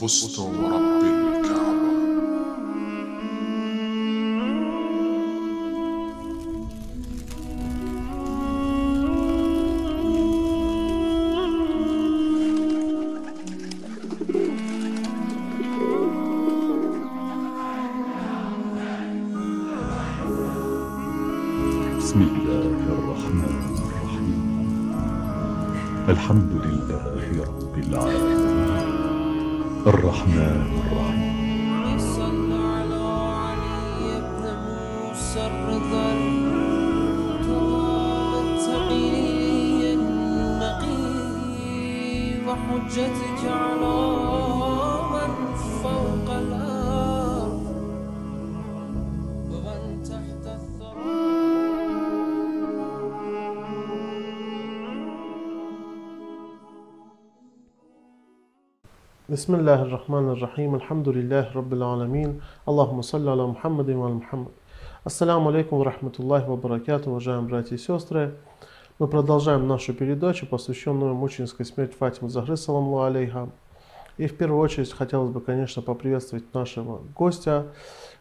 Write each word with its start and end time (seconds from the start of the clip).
فزت 0.00 0.38
ورب 0.38 1.23
بسم 59.29 59.55
الله 59.55 59.81
الرحمن 59.81 60.29
الرحيم 60.29 60.75
الحمد 60.75 61.09
لله 61.09 61.53
رب 61.53 61.73
العالمين 61.73 62.41
اللهم 62.69 63.01
صل 63.01 63.29
على 63.29 63.47
محمد 63.47 63.89
وعلى 63.89 64.13
محمد 64.13 64.51
Ассаламу 65.03 65.49
алейкум 65.49 65.79
ва 65.79 65.85
рахматуллахи 65.85 66.47
ва 66.49 66.55
баракату, 66.57 67.11
уважаемые 67.11 67.47
братья 67.47 67.75
и 67.75 67.77
сестры. 67.77 68.35
Мы 68.99 69.07
продолжаем 69.07 69.65
нашу 69.67 69.93
передачу, 69.93 70.45
посвященную 70.45 71.13
мученической 71.15 71.65
смерти 71.65 71.95
Фатимы 71.97 72.29
Захры, 72.29 72.57
саламу 72.57 73.01
алейха. 73.03 73.49
И 74.16 74.26
в 74.28 74.36
первую 74.36 74.60
очередь 74.60 74.92
хотелось 74.92 75.30
бы, 75.30 75.40
конечно, 75.40 75.82
поприветствовать 75.82 76.52
нашего 76.54 77.02
гостя, 77.16 77.66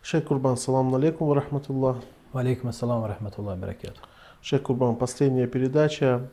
шейх 0.01 0.25
Курбан, 0.25 0.57
саламу 0.57 0.95
алейкум 0.95 1.27
ва 1.27 1.35
рахматуллах. 1.35 1.97
Валейкум 2.31 2.69
ассалам 2.69 3.01
ва 3.01 3.07
рахматуллахи 3.09 3.59
баракату. 3.59 4.01
Шейх 4.41 4.63
Курбан, 4.63 4.95
последняя 4.95 5.45
передача. 5.45 6.29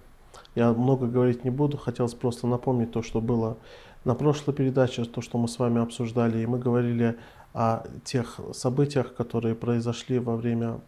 Я 0.55 0.72
много 0.72 1.06
говорить 1.06 1.44
не 1.44 1.50
буду, 1.50 1.77
хотелось 1.77 2.14
просто 2.14 2.47
напомнить 2.47 2.91
то, 2.91 3.03
что 3.03 3.20
было 3.20 3.58
на 4.05 4.14
прошлой 4.14 4.55
передаче, 4.55 5.05
то, 5.05 5.20
что 5.20 5.36
мы 5.36 5.47
с 5.47 5.58
вами 5.58 5.83
обсуждали. 5.83 6.38
И 6.38 6.47
мы 6.47 6.58
говорили 6.58 7.19
о 7.53 7.84
тех 8.05 8.41
событиях, 8.53 9.14
которые 9.14 9.55
произошли 9.55 10.19
во 10.19 10.36
время 10.36 10.81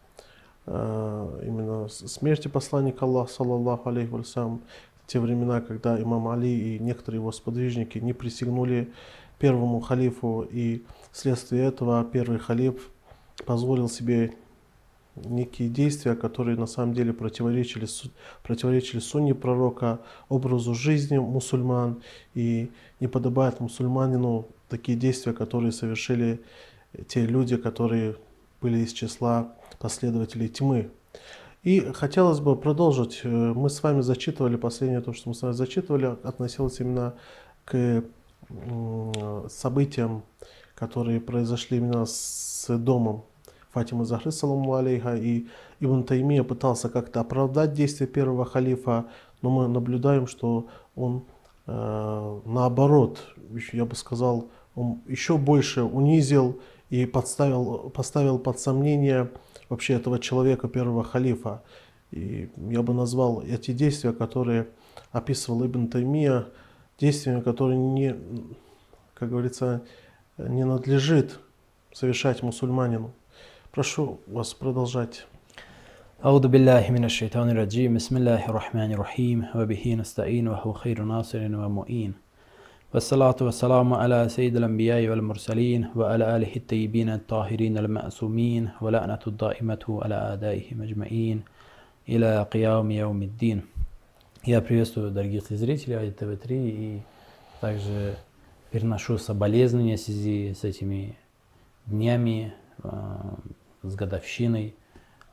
э, 0.66 1.42
именно 1.46 1.88
смерти 1.88 2.48
посланника 2.48 3.04
Аллаха, 3.04 3.32
саллаллаху 3.32 3.90
алейхи 3.90 4.10
вассалям, 4.10 4.62
те 5.06 5.20
времена, 5.20 5.60
когда 5.60 6.00
имам 6.00 6.28
Али 6.28 6.76
и 6.76 6.78
некоторые 6.78 7.20
его 7.20 7.32
сподвижники 7.32 7.98
не 7.98 8.12
присягнули 8.12 8.92
первому 9.38 9.80
халифу, 9.80 10.46
и 10.50 10.84
вследствие 11.10 11.64
этого 11.64 12.04
первый 12.04 12.38
халиф 12.38 12.90
позволил 13.44 13.88
себе 13.88 14.34
некие 15.16 15.68
действия, 15.68 16.14
которые 16.14 16.56
на 16.56 16.66
самом 16.66 16.94
деле 16.94 17.12
противоречили, 17.12 17.86
противоречили 18.42 19.00
сунне 19.00 19.34
пророка, 19.34 20.00
образу 20.28 20.74
жизни 20.74 21.18
мусульман, 21.18 22.02
и 22.34 22.70
не 23.00 23.08
подобает 23.08 23.60
мусульманину 23.60 24.46
такие 24.68 24.96
действия, 24.96 25.32
которые 25.32 25.72
совершили 25.72 26.40
те 27.08 27.26
люди, 27.26 27.56
которые 27.56 28.16
были 28.60 28.78
из 28.78 28.92
числа 28.92 29.54
последователей 29.78 30.48
тьмы. 30.48 30.90
И 31.62 31.80
хотелось 31.92 32.40
бы 32.40 32.56
продолжить. 32.56 33.20
Э, 33.22 33.28
Мы 33.28 33.70
с 33.70 33.82
вами 33.82 34.00
зачитывали, 34.00 34.56
последнее 34.56 35.00
то, 35.00 35.12
что 35.12 35.28
мы 35.28 35.34
с 35.34 35.42
вами 35.42 35.52
зачитывали, 35.52 36.16
относилось 36.24 36.80
именно 36.80 37.14
к 37.64 38.02
м, 38.50 39.48
событиям, 39.48 40.24
которые 40.74 41.20
произошли 41.20 41.78
именно 41.78 42.04
с 42.04 42.66
домом 42.68 43.24
Фатимы 43.70 44.04
Захры, 44.04 44.32
саламу 44.32 44.74
алейха, 44.74 45.14
и 45.16 45.46
Ибн 45.80 46.02
Таймия 46.02 46.42
пытался 46.42 46.88
как-то 46.88 47.20
оправдать 47.20 47.72
действия 47.72 48.06
первого 48.06 48.44
халифа, 48.44 49.06
но 49.40 49.50
мы 49.50 49.68
наблюдаем, 49.68 50.26
что 50.26 50.66
он 50.96 51.22
э, 51.66 52.40
наоборот, 52.44 53.20
я 53.72 53.84
бы 53.84 53.94
сказал, 53.94 54.48
он 54.74 55.00
еще 55.06 55.38
больше 55.38 55.82
унизил 55.84 56.60
и 56.91 57.05
подставил, 57.05 57.89
поставил 57.89 58.39
под 58.39 58.59
сомнение 58.59 59.29
вообще 59.69 59.93
этого 59.95 60.19
человека, 60.19 60.67
первого 60.67 61.03
халифа. 61.03 61.61
И 62.11 62.49
я 62.69 62.81
бы 62.81 62.93
назвал 62.93 63.41
эти 63.41 63.71
действия, 63.71 64.13
которые 64.13 64.67
описывал 65.11 65.65
Ибн 65.65 65.87
Таймия, 65.87 66.47
действиями, 66.99 67.41
которые 67.41 67.77
не, 67.77 68.15
как 69.13 69.29
говорится, 69.29 69.83
не 70.37 70.63
надлежит 70.65 71.39
совершать 71.93 72.43
мусульманину. 72.43 73.11
Прошу 73.71 74.19
вас 74.27 74.53
продолжать. 74.53 75.25
أعوذ 76.25 76.47
بالله 76.47 76.91
من 76.91 77.05
الشيطان 77.05 77.49
الرجيم 77.49 77.93
بسم 77.93 78.17
الله 78.17 78.49
الرحمن 78.49 78.91
الرحيم 78.91 79.45
وبه 79.55 79.95
نستعين 79.99 80.47
وهو 80.47 80.73
خير 80.73 81.03
ناصر 81.03 81.37
ومؤين 81.37 82.13
والصلاة 82.93 83.35
والسلام 83.41 83.93
على 83.93 84.29
سيد 84.29 84.55
الأنبياء 84.55 85.07
والمرسلين 85.07 85.89
وعلى 85.95 86.35
آله 86.35 86.55
الطيبين 86.55 87.09
الطاهرين 87.09 87.77
المأسومين 87.77 88.69
ولعنة 88.81 89.19
الدائمة 89.27 89.83
على 90.03 90.15
أعدائهم 90.15 90.81
أجمعين 90.81 91.41
إلى 92.09 92.47
قيام 92.51 92.91
يوم 92.91 93.21
الدين 93.23 93.61
Я 94.45 94.61
приветствую 94.61 95.11
дорогих 95.11 95.43
зрителей 95.49 95.97
Ади 95.97 96.11
ТВ3 96.11 96.47
и 96.49 97.01
также 97.59 98.15
переношу 98.71 99.17
соболезнования 99.17 99.97
в 99.97 99.99
связи 99.99 100.53
с 100.53 100.63
этими 100.63 101.17
днями, 101.85 102.53
э, 102.83 102.89
с 103.83 103.95
годовщиной 103.95 104.75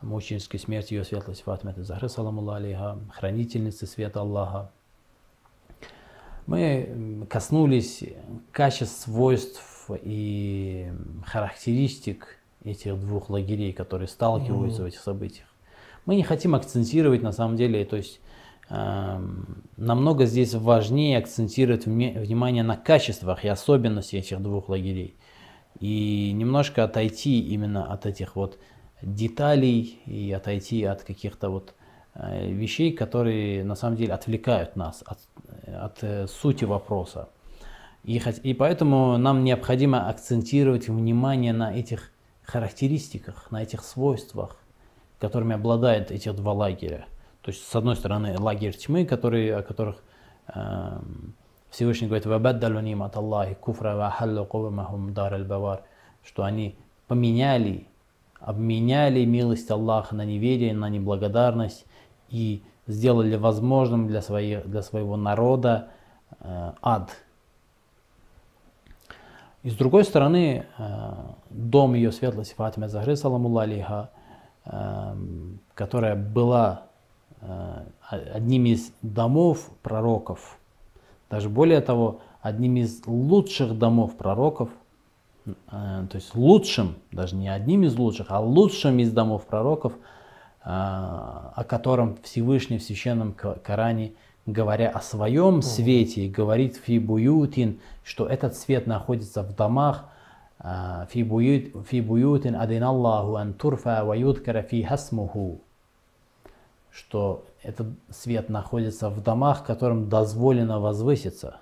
мученической 0.03 0.59
смерти 0.59 0.95
ее 0.95 1.05
светлости 1.05 1.43
Фатимы 1.43 1.75
Захры, 1.77 2.09
саламу 2.09 2.49
алейха, 2.51 2.99
хранительницы 3.12 3.87
света 3.87 4.21
Аллаха. 4.21 4.73
Мы 6.50 7.28
коснулись 7.30 8.04
качеств, 8.52 9.04
свойств 9.04 9.92
и 10.02 10.92
характеристик 11.24 12.40
этих 12.64 13.00
двух 13.00 13.30
лагерей, 13.30 13.72
которые 13.72 14.08
сталкиваются 14.08 14.82
в 14.82 14.86
этих 14.88 15.00
событиях. 15.00 15.46
Мы 16.08 16.16
не 16.16 16.24
хотим 16.24 16.56
акцентировать 16.56 17.22
на 17.22 17.34
самом 17.34 17.56
деле, 17.56 17.86
то 17.86 17.98
есть 17.98 18.20
эм, 18.70 19.64
намного 19.78 20.26
здесь 20.26 20.56
важнее 20.56 21.20
акцентировать 21.20 21.86
внимание 21.86 22.64
на 22.64 22.78
качествах 22.78 23.46
и 23.46 23.48
особенностях 23.48 24.22
этих 24.22 24.42
двух 24.42 24.70
лагерей. 24.70 25.16
И 25.80 26.31
немножко 26.34 26.84
отойти 26.84 27.42
именно 27.42 27.94
от 27.94 28.08
этих 28.08 28.36
вот 28.36 28.58
деталей 29.04 30.02
и 30.08 30.31
отойти 30.31 30.84
от 30.84 31.04
каких-то 31.04 31.52
вот 31.52 31.76
э, 31.78 31.79
вещей, 32.22 32.91
которые 32.91 33.63
на 33.63 33.75
самом 33.75 33.96
деле 33.96 34.13
отвлекают 34.13 34.75
нас 34.75 35.03
от, 35.06 35.19
от 35.68 36.03
э, 36.03 36.28
сути 36.28 36.66
вопроса. 36.66 37.30
И, 38.03 38.22
и 38.44 38.53
поэтому 38.53 39.18
нам 39.18 39.44
необходимо 39.44 40.09
акцентировать 40.09 40.88
внимание 40.88 41.53
на 41.53 41.74
этих 41.74 42.12
характеристиках, 42.44 43.52
на 43.52 43.63
этих 43.63 43.84
свойствах, 43.84 44.57
которыми 45.19 45.56
обладают 45.56 46.12
эти 46.12 46.31
два 46.31 46.53
лагеря. 46.53 47.06
То 47.41 47.52
есть, 47.52 47.68
с 47.68 47.75
одной 47.75 47.96
стороны, 47.96 48.38
лагерь 48.38 48.75
тьмы, 48.75 49.06
который, 49.06 49.54
о 49.54 49.62
которых 49.62 50.04
эм, 50.54 51.36
Всевышний 51.69 52.07
говорит, 52.07 52.25
«Вабаддалу 52.25 52.80
нимат 52.80 53.15
Аллахи 53.15 53.54
куфра 53.54 53.95
ва 53.95 54.07
ахаллу 54.07 54.45
кавмахум 54.45 55.13
дар 55.13 55.33
аль-бавар», 55.33 55.83
что 56.24 56.44
они 56.44 56.75
поменяли, 57.07 57.88
обменяли 58.39 59.25
милость 59.25 59.69
Аллаха 59.72 60.15
на 60.15 60.25
неверие, 60.25 60.74
на 60.74 60.89
неблагодарность 60.89 61.86
и 62.30 62.64
сделали 62.88 63.36
возможным 63.36 64.08
для, 64.08 64.22
своих, 64.22 64.68
для 64.70 64.81
своего 64.81 65.16
народа 65.16 65.90
э, 66.40 66.72
ад. 66.81 67.12
И 69.62 69.70
с 69.70 69.76
другой 69.76 70.06
стороны, 70.06 70.66
э, 70.78 71.14
дом 71.50 71.94
ее 71.94 72.12
светлости 72.12 72.54
Фатима 72.56 72.88
Захры, 72.88 73.16
саламу 73.16 73.58
алейха, 73.58 74.10
э, 74.66 75.16
которая 75.76 76.16
была 76.16 76.84
э, 77.42 77.84
одним 78.10 78.66
из 78.66 78.92
домов 79.02 79.70
пророков, 79.84 80.58
даже 81.30 81.50
более 81.50 81.82
того, 81.82 82.22
одним 82.42 82.78
из 82.78 83.06
лучших 83.06 83.78
домов 83.78 84.16
пророков, 84.16 84.70
э, 85.46 85.52
то 85.72 86.16
есть 86.16 86.34
лучшим, 86.36 86.96
даже 87.12 87.36
не 87.36 87.50
одним 87.50 87.84
из 87.84 87.96
лучших, 87.96 88.28
а 88.30 88.40
лучшим 88.40 89.00
из 89.00 89.12
домов 89.12 89.46
пророков, 89.46 89.94
о 90.71 91.63
котором 91.68 92.18
Всевышний 92.24 92.77
в 92.77 92.83
священном 92.83 93.33
Ко- 93.33 93.56
Коране, 93.63 94.13
говоря 94.45 94.89
о 94.89 95.01
своем 95.01 95.62
свете, 95.62 96.27
говорит 96.27 96.75
фи 96.77 97.00
буютин, 97.00 97.80
что 98.04 98.27
этот 98.27 98.56
свет 98.56 98.88
находится 98.88 99.42
в 99.44 99.56
домах, 99.56 100.06
а, 100.60 101.07
фи 101.10 101.24
буют- 101.24 101.88
фи 101.88 102.01
буютин 102.01 102.56
адиналлаху 102.56 103.36
ан 103.36 103.54
турфа 103.54 104.04
ва 104.04 104.13
юдкара 104.13 104.62
фи 104.62 104.83
хасмуху 104.83 105.62
что 106.92 107.45
этот 107.63 107.88
свет 108.10 108.50
находится 108.50 109.10
в 109.10 109.22
домах, 109.22 109.63
которым 109.63 110.10
дозволено 110.10 110.80
возвыситься. 110.80 111.57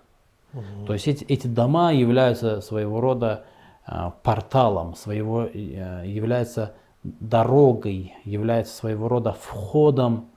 То 0.87 0.93
есть 0.93 1.07
эти, 1.07 1.23
эти 1.25 1.47
дома 1.47 1.93
являются 1.93 2.61
своего 2.61 3.01
рода 3.01 3.43
а, 3.85 4.11
порталом, 4.23 4.95
своего, 4.95 5.43
э, 5.43 6.03
являются 6.05 6.73
дорогой, 7.19 8.13
являются 8.25 8.75
своего 8.75 9.07
рода 9.07 9.33
входом 9.33 10.27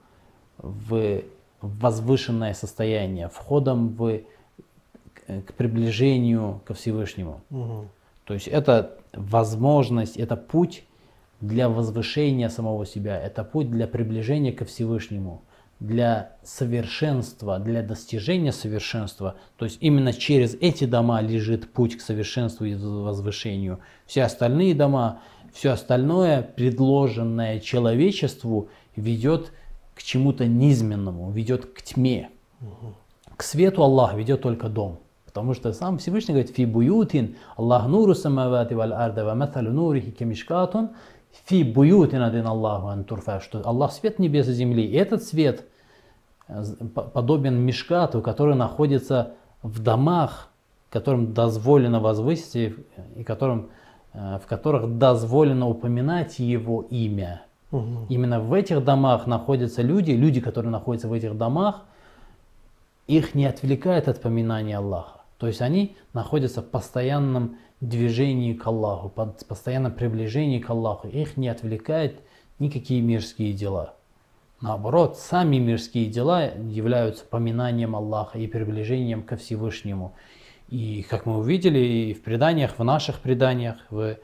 в 0.59 1.23
возвышенное 1.61 2.55
состояние, 2.55 3.29
входом 3.29 3.89
в, 3.89 4.21
к- 5.15 5.43
к 5.43 5.55
приближению 5.55 6.61
ко 6.65 6.75
Всевышнему. 6.75 7.41
Мгм. 7.51 7.89
То 8.25 8.35
есть 8.35 8.49
это 8.49 8.99
возможность, 9.13 10.17
это 10.17 10.37
путь 10.37 10.85
для 11.41 11.69
возвышения 11.69 12.49
самого 12.49 12.87
себя, 12.87 13.19
это 13.19 13.45
путь 13.45 13.71
для 13.71 13.87
приближения 13.87 14.53
ко 14.53 14.65
Всевышнему, 14.65 15.43
для 15.81 16.37
совершенства, 16.45 17.59
для 17.59 17.83
достижения 17.83 18.53
совершенства. 18.53 19.37
То 19.57 19.65
есть 19.65 19.79
именно 19.81 20.13
через 20.13 20.55
эти 20.55 20.85
дома 20.85 21.23
лежит 21.23 21.73
путь 21.73 21.97
к 21.97 22.03
совершенству 22.03 22.67
и 22.67 22.75
возвышению. 22.75 23.81
Все 24.07 24.23
остальные 24.23 24.75
дома, 24.75 25.21
все 25.53 25.71
остальное, 25.71 26.43
предложенное 26.43 27.61
человечеству, 27.61 28.69
ведет 28.97 29.53
к 29.95 30.03
чему-то 30.03 30.47
низменному, 30.47 31.31
ведет 31.31 31.67
к 31.67 31.83
тьме. 31.83 32.31
К 33.37 33.43
свету 33.43 33.83
Аллах 33.83 34.15
ведет 34.15 34.43
только 34.43 34.69
дом. 34.69 34.99
Потому 35.25 35.55
что 35.55 35.73
сам 35.73 35.99
Всевышний 35.99 36.35
говорит, 36.35 36.55
фи 36.55 36.67
буютин, 36.67 37.37
Аллах 37.57 37.87
нуру 37.87 38.15
самавати 38.15 38.75
валь 38.75 38.93
арда, 38.93 39.25
ва 39.25 39.35
маталу 39.35 39.71
нурихи 39.71 40.11
кемишкатун, 40.11 40.91
фи 41.47 41.63
буютин 41.63 42.23
один 42.23 42.47
Аллаху 42.47 42.89
ан 42.89 43.05
турфа, 43.05 43.41
что 43.41 43.63
Аллах 43.65 43.93
свет 43.93 44.19
небес 44.19 44.49
и 44.49 44.53
земли. 44.53 44.85
И 44.85 44.95
этот 44.95 45.23
свет 45.23 45.67
э, 46.49 46.65
подобен 47.15 47.61
мешкату, 47.61 48.23
который 48.23 48.57
находится 48.57 49.35
в 49.63 49.81
домах, 49.81 50.49
которым 50.91 51.33
дозволено 51.33 52.01
возвысить 52.01 52.75
и 53.15 53.23
которым, 53.23 53.71
в 54.13 54.43
которых 54.49 54.99
дозволено 54.99 55.69
упоминать 55.69 56.39
его 56.39 56.83
имя. 56.91 57.43
Мгм. 57.71 58.07
Именно 58.09 58.41
в 58.41 58.53
этих 58.53 58.85
домах 58.85 59.27
находятся 59.27 59.83
люди, 59.83 60.11
люди, 60.11 60.41
которые 60.41 60.73
находятся 60.73 61.09
в 61.09 61.13
этих 61.13 61.37
домах, 61.37 61.85
их 63.07 63.35
не 63.35 63.47
отвлекает 63.47 64.09
от 64.09 64.21
поминания 64.21 64.77
Аллаха. 64.77 65.21
То 65.39 65.47
есть 65.47 65.61
они 65.63 65.97
находятся 66.13 66.63
в 66.63 66.67
постоянном 66.67 67.57
движении 67.81 68.53
к 68.55 68.67
Аллаху, 68.67 69.09
под 69.09 69.47
постоянном 69.47 69.93
приближении 69.93 70.59
к 70.59 70.69
Аллаху. 70.71 71.09
Их 71.09 71.37
не 71.37 71.49
отвлекает 71.49 72.21
никакие 72.59 73.01
мирские 73.01 73.53
дела. 73.53 73.95
Наоборот, 74.61 75.17
сами 75.17 75.57
мирские 75.57 76.07
дела 76.07 76.45
являются 76.45 77.25
поминанием 77.25 77.97
Аллаха 77.97 78.39
и 78.39 78.47
приближением 78.47 79.23
ко 79.23 79.37
Всевышнему. 79.37 80.13
И 80.71 81.05
как 81.09 81.27
мы 81.27 81.39
увидели 81.39 81.79
и 81.79 82.15
в 82.15 82.23
преданиях, 82.23 82.79
в 82.79 82.85
наших 82.85 83.19
преданиях, 83.21 83.77
в, 83.91 84.17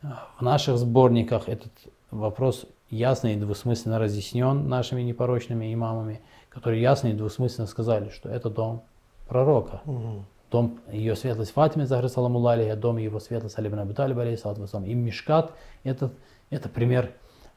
в 0.00 0.42
наших 0.42 0.78
сборниках 0.78 1.48
этот 1.48 1.72
вопрос 2.10 2.66
ясно 2.88 3.28
и 3.28 3.36
двусмысленно 3.36 3.98
разъяснен 3.98 4.68
нашими 4.68 5.02
непорочными 5.02 5.74
имамами, 5.74 6.20
которые 6.48 6.80
ясно 6.80 7.08
и 7.08 7.12
двусмысленно 7.14 7.66
сказали, 7.66 8.10
что 8.10 8.28
это 8.28 8.48
дом 8.48 8.82
пророка. 9.28 9.82
Мгм. 9.84 10.24
Дом 10.50 10.80
ее 10.90 11.14
светлость 11.14 11.52
Фатиме 11.52 11.84
Захры 11.84 12.08
Саламулла 12.08 12.52
алейха, 12.52 12.76
дом 12.76 12.96
его 12.96 13.20
светлость 13.20 13.58
Али 13.58 13.68
ибн 13.68 13.80
Аби 13.80 13.92
Талиб 13.92 14.18
алейхиссалату 14.18 14.62
вассалам. 14.62 14.86
И 14.86 14.94
Мишкат 14.94 15.52
это, 15.84 16.10
это 16.48 16.68
пример 16.68 17.10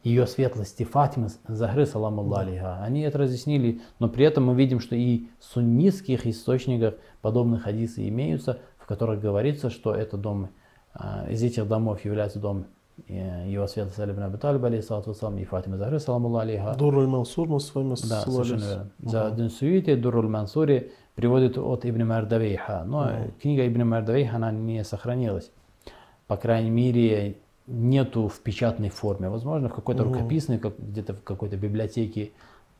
ее 0.03 0.25
светлости 0.25 0.83
Фатимы 0.83 1.29
Захры 1.47 1.85
Саламулла 1.85 2.41
алейха. 2.41 2.81
Они 2.81 3.01
это 3.01 3.19
разъяснили, 3.19 3.81
но 3.99 4.09
при 4.09 4.25
этом 4.25 4.45
мы 4.45 4.55
видим, 4.55 4.79
что 4.79 4.95
и 4.95 5.27
в 5.39 5.43
суннитских 5.45 6.25
источниках 6.25 6.95
подобные 7.21 7.59
хадисы 7.59 8.07
имеются, 8.07 8.59
в 8.77 8.85
которых 8.87 9.21
говорится, 9.21 9.69
что 9.69 9.93
это 9.93 10.17
дом, 10.17 10.49
а, 10.93 11.27
из 11.29 11.43
этих 11.43 11.67
домов 11.67 12.03
является 12.03 12.39
дом 12.39 12.65
э, 13.07 13.49
его 13.49 13.67
светлости 13.67 14.01
Али 14.01 14.11
ибн 14.11 14.23
Аби 14.23 14.37
Талиб 14.37 14.63
алейхиссалату 14.63 15.11
и 15.37 15.45
Фатимы 15.45 15.77
Захры 15.77 15.99
Саламулла 15.99 16.41
алейха. 16.41 16.73
Дур 16.77 16.95
Мансур 17.07 17.47
мы 17.47 17.59
с 17.59 17.73
вами 17.73 17.95
Да, 18.09 18.21
совершенно 18.21 18.65
верно. 18.65 18.91
За 18.99 19.29
Дунсуите 19.29 19.95
Дуруль 19.95 20.27
Мансури 20.27 20.91
приводит 21.13 21.57
от 21.59 21.85
Ибн 21.85 22.07
Мардавейха, 22.07 22.83
но 22.85 23.11
книга 23.39 23.67
Ибн 23.67 23.87
Мардавейха, 23.87 24.37
она 24.37 24.51
не 24.51 24.83
сохранилась. 24.83 25.51
По 26.25 26.37
крайней 26.37 26.71
мере, 26.71 27.37
нету 27.67 28.27
в 28.27 28.39
печатной 28.39 28.89
форме. 28.89 29.29
Возможно, 29.29 29.69
в 29.69 29.73
какой-то 29.73 30.03
рукописной, 30.03 30.57
как, 30.59 30.77
где-то 30.77 31.13
в 31.13 31.23
какой-то 31.23 31.57
библиотеке 31.57 32.31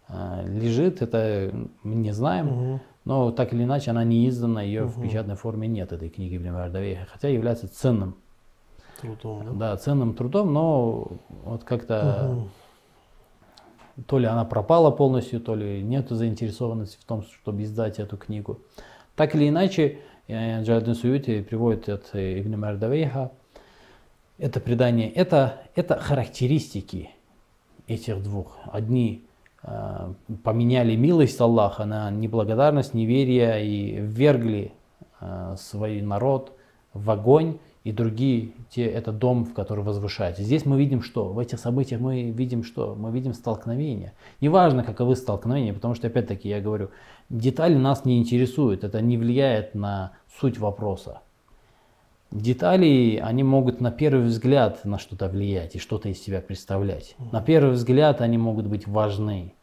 э, 0.09 0.47
лежит, 0.47 1.01
это 1.01 1.51
мы 1.83 1.95
не 1.95 2.11
знаем. 2.11 2.45
Мгм. 2.47 2.81
Но 3.03 3.31
так 3.31 3.53
или 3.53 3.63
иначе, 3.63 3.91
она 3.91 4.03
не 4.03 4.27
издана, 4.29 4.61
ее 4.61 4.85
в 4.85 5.01
печатной 5.01 5.35
форме 5.35 5.67
нет, 5.67 5.91
этой 5.91 6.09
книги 6.09 6.37
Ибн 6.37 6.53
Мардавейха, 6.53 7.07
хотя 7.11 7.29
является 7.29 7.67
ценным, 7.67 8.15
Трудом, 9.01 9.57
да? 9.57 9.71
да, 9.71 9.77
ценным 9.77 10.13
трудом, 10.13 10.53
но 10.53 11.07
вот 11.43 11.63
как-то 11.63 12.47
Мгм. 13.97 14.03
то 14.05 14.19
ли 14.19 14.27
она 14.27 14.45
пропала 14.45 14.91
полностью, 14.91 15.41
то 15.41 15.55
ли 15.55 15.81
нет 15.81 16.09
заинтересованности 16.09 16.99
в 17.01 17.05
том, 17.05 17.23
чтобы 17.23 17.63
издать 17.63 17.97
эту 17.97 18.17
книгу. 18.17 18.59
Так 19.15 19.33
или 19.35 19.49
иначе, 19.49 19.99
э, 20.27 20.61
Джаладин 20.61 20.93
Суюти 20.93 21.41
приводит 21.41 21.89
от 21.89 22.11
э, 22.13 22.39
Ибн 22.39 22.59
Мардавейха 22.59 23.31
это 24.41 24.59
предание, 24.59 25.09
это, 25.11 25.61
это 25.75 25.99
характеристики 25.99 27.11
этих 27.87 28.23
двух. 28.23 28.57
Одни 28.65 29.23
э, 29.61 30.13
поменяли 30.43 30.95
милость 30.95 31.39
Аллаха 31.39 31.85
на 31.85 32.09
неблагодарность, 32.09 32.95
неверие 32.95 33.65
и 33.65 33.99
ввергли 33.99 34.73
э, 35.19 35.55
свой 35.59 36.01
народ 36.01 36.57
в 36.93 37.11
огонь, 37.11 37.59
и 37.83 37.91
другие, 37.91 38.51
те, 38.69 38.85
это 38.85 39.11
дом, 39.11 39.43
в 39.43 39.53
который 39.53 39.83
возвышается. 39.83 40.43
Здесь 40.43 40.65
мы 40.65 40.77
видим 40.77 41.01
что? 41.01 41.33
В 41.33 41.39
этих 41.39 41.59
событиях 41.59 41.99
мы 41.99 42.29
видим 42.29 42.63
что? 42.63 42.95
Мы 42.95 43.11
видим 43.11 43.33
столкновения. 43.33 44.13
Неважно, 44.39 44.83
каковы 44.83 45.15
столкновения, 45.15 45.73
потому 45.73 45.95
что, 45.95 46.07
опять-таки, 46.07 46.47
я 46.49 46.61
говорю, 46.61 46.89
детали 47.29 47.75
нас 47.75 48.05
не 48.05 48.19
интересуют, 48.19 48.83
это 48.83 49.01
не 49.01 49.17
влияет 49.17 49.73
на 49.73 50.13
суть 50.39 50.59
вопроса. 50.59 51.21
Детали, 52.31 53.19
они 53.21 53.43
могут 53.43 53.81
на 53.81 53.91
первый 53.91 54.25
взгляд 54.25 54.85
на 54.85 54.97
что-то 54.99 55.27
влиять 55.27 55.75
и 55.75 55.79
что-то 55.79 56.07
из 56.07 56.23
себя 56.23 56.39
представлять. 56.39 57.15
На 57.31 57.41
первый 57.41 57.73
взгляд 57.73 58.21
они 58.21 58.37
могут 58.37 58.67
быть 58.67 58.87
важны. 58.87 59.53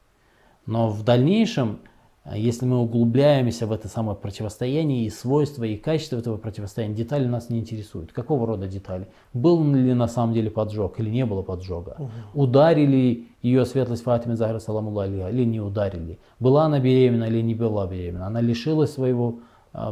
Но 0.66 0.90
в 0.90 1.02
дальнейшем, 1.02 1.78
а 2.24 2.36
если 2.36 2.66
мы 2.66 2.78
углубляемся 2.80 3.66
в 3.66 3.72
это 3.72 3.88
самое 3.88 4.18
противостояние 4.18 5.06
и 5.06 5.10
свойства, 5.10 5.64
и 5.64 5.78
качество 5.78 6.18
этого 6.18 6.36
противостояния, 6.36 6.94
детали 6.94 7.24
нас 7.24 7.48
не 7.48 7.60
интересуют. 7.60 8.12
Какого 8.12 8.46
рода 8.46 8.68
детали? 8.68 9.08
Был 9.32 9.64
ли 9.72 9.94
на 9.94 10.08
самом 10.08 10.34
деле 10.34 10.50
поджог 10.50 11.00
или 11.00 11.08
не 11.08 11.24
было 11.24 11.40
поджога? 11.40 11.96
Ударили 12.34 13.28
ее 13.40 13.64
светлость 13.64 14.02
Фатиме 14.02 14.36
Захара 14.36 14.58
Саламулла 14.58 15.08
или 15.08 15.44
не 15.44 15.60
ударили? 15.60 16.18
Была 16.38 16.66
она 16.66 16.80
беременна 16.80 17.24
или 17.24 17.40
не 17.40 17.54
была 17.54 17.86
беременна? 17.86 18.26
Она 18.26 18.42
лишилась 18.42 18.92
своего 18.92 19.38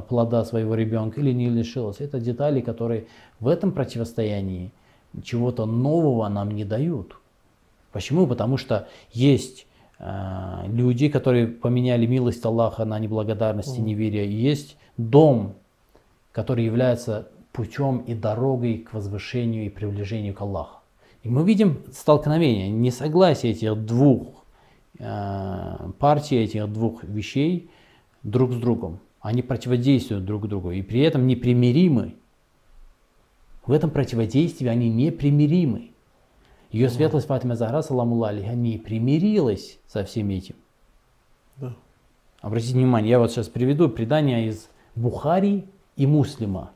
плода, 0.09 0.45
своего 0.45 0.75
ребенка 0.75 1.21
или 1.21 1.33
не 1.33 1.49
лишилась? 1.49 2.01
Это 2.01 2.19
детали, 2.21 2.61
которые 2.61 3.07
в 3.41 3.49
этом 3.49 3.73
противостоянии 3.73 4.73
чего-то 5.23 5.67
нового 5.67 6.29
нам 6.29 6.51
не 6.51 6.65
дают. 6.65 7.17
Почему? 7.93 8.27
Потому 8.27 8.57
что 8.57 8.89
есть 9.13 9.67
э, 9.99 10.65
люди, 10.67 11.09
которые 11.09 11.47
поменяли 11.47 12.07
милость 12.07 12.45
Аллаха 12.45 12.85
на 12.85 12.99
неблагодарность 12.99 13.79
и 13.79 13.81
неверие. 13.81 14.27
И 14.27 14.35
есть 14.35 14.77
дом, 14.97 15.55
который 16.33 16.65
является 16.65 17.29
путем 17.53 17.99
и 17.99 18.15
дорогой 18.15 18.79
к 18.79 18.93
возвышению 18.93 19.65
и 19.65 19.71
приближению 19.71 20.35
к 20.35 20.41
Аллаху. 20.43 20.81
И 21.23 21.29
мы 21.29 21.43
видим 21.45 21.83
столкновение, 21.91 22.69
несогласие 22.69 23.53
этих 23.53 23.75
двух 23.87 24.45
э, 24.99 25.91
партий, 25.99 26.37
этих 26.37 26.71
двух 26.71 27.03
вещей 27.03 27.71
друг 28.23 28.53
с 28.53 28.57
другом. 28.57 29.01
Они 29.27 29.43
противодействуют 29.43 30.25
друг 30.25 30.47
другу 30.47 30.71
и 30.71 30.83
при 30.83 31.01
этом 31.01 31.27
непримиримы. 31.27 32.15
В 33.67 33.73
этом 33.73 33.91
противодействии 33.91 34.69
они 34.69 34.89
непримиримы. 34.89 35.91
Ее 36.71 36.89
светлость 36.89 37.27
Фатима 37.27 37.57
Захра, 37.57 37.83
алейха, 37.83 38.55
не 38.55 38.79
примирилась 38.79 39.81
со 39.89 40.05
всем 40.05 40.29
этим. 40.29 40.55
Да. 41.57 41.75
Обратите 42.41 42.75
внимание, 42.75 43.11
я 43.11 43.19
вот 43.19 43.33
сейчас 43.33 43.49
приведу 43.49 43.89
предание 43.89 44.47
из 44.47 44.69
Бухари 44.95 45.67
и 45.97 46.07
Муслима. 46.07 46.71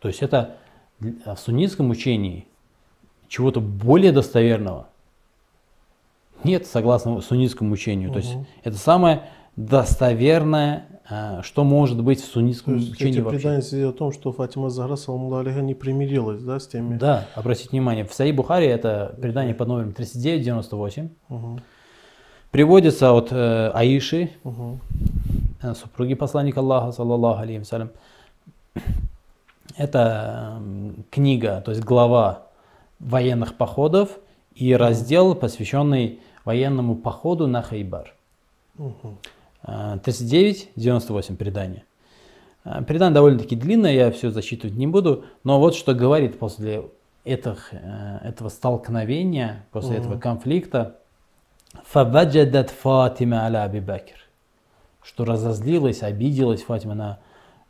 То 0.00 0.08
есть 0.08 0.22
это 0.24 0.56
в 0.98 1.36
суннитском 1.36 1.90
учении 1.90 2.48
чего-то 3.28 3.60
более 3.60 4.10
достоверного 4.10 4.88
Нет, 6.42 6.66
согласно 6.66 7.20
суннитскому 7.20 7.72
учению. 7.72 8.10
То 8.10 8.18
есть 8.18 8.34
это 8.64 8.76
самое 8.76 9.30
достоверное, 9.56 10.86
а, 11.08 11.42
что 11.42 11.64
может 11.64 12.02
быть 12.02 12.20
в 12.20 12.26
То 12.26 12.32
суннитском 12.32 12.76
есть 12.76 12.92
учении 12.92 13.14
эти 13.14 13.20
вообще. 13.20 13.38
предания 13.38 13.62
свидетельствуют 13.62 13.94
о 13.94 13.98
том, 13.98 14.12
что 14.12 14.32
Фатима 14.32 14.70
Захра, 14.70 14.96
саламу 14.96 15.34
алейха, 15.36 15.60
не 15.62 15.74
примирилась, 15.74 16.42
да, 16.42 16.60
с 16.60 16.66
теми? 16.66 16.96
Да, 16.98 17.26
обратите 17.34 17.70
внимание, 17.70 18.04
в 18.04 18.12
Саи 18.12 18.32
Бухари 18.32 18.66
это 18.66 19.14
предание 19.20 19.54
под 19.54 19.68
номером 19.68 19.92
3998. 19.92 21.08
Мгм, 21.28 21.60
Приводится 22.50 23.12
от 23.12 23.28
э, 23.32 23.70
Аиши, 23.74 24.30
э, 25.62 25.74
супруги 25.74 26.14
посланника 26.14 26.60
Аллаха, 26.60 26.92
саллаллаху 26.92 27.40
алейхи 27.42 27.58
вассалям. 27.60 27.90
Это 29.76 30.54
м, 30.58 31.04
книга, 31.10 31.60
то 31.64 31.70
есть 31.72 31.82
глава 31.84 32.46
военных 32.98 33.54
походов 33.56 34.10
и 34.54 34.74
раздел, 34.74 35.34
посвященный 35.34 36.20
военному 36.44 36.94
походу 36.94 37.46
на 37.46 37.62
Хайбар. 37.62 38.14
мгм. 38.76 39.18
Э, 39.66 39.98
39-98 40.04 41.36
предание. 41.36 41.84
Э, 42.64 42.82
Предание 42.82 43.14
довольно-таки 43.14 43.56
длинное, 43.56 43.92
я 43.92 44.10
все 44.10 44.30
зачитывать 44.30 44.76
не 44.76 44.86
буду, 44.86 45.24
но 45.44 45.58
вот 45.58 45.74
что 45.74 45.94
говорит 45.94 46.38
после 46.38 46.84
этих, 47.24 47.68
э, 47.72 48.18
этого 48.22 48.48
столкновения, 48.48 49.66
после 49.72 49.96
этого 49.96 50.18
конфликта, 50.18 50.96
«Фаваджадат 51.84 52.70
Фатима 52.70 53.44
аля 53.44 53.64
Аби 53.64 53.80
Бакр», 53.80 54.14
что 55.02 55.24
разозлилась, 55.24 56.02
обиделась 56.02 56.62
Фатима 56.62 56.94
на 56.94 57.18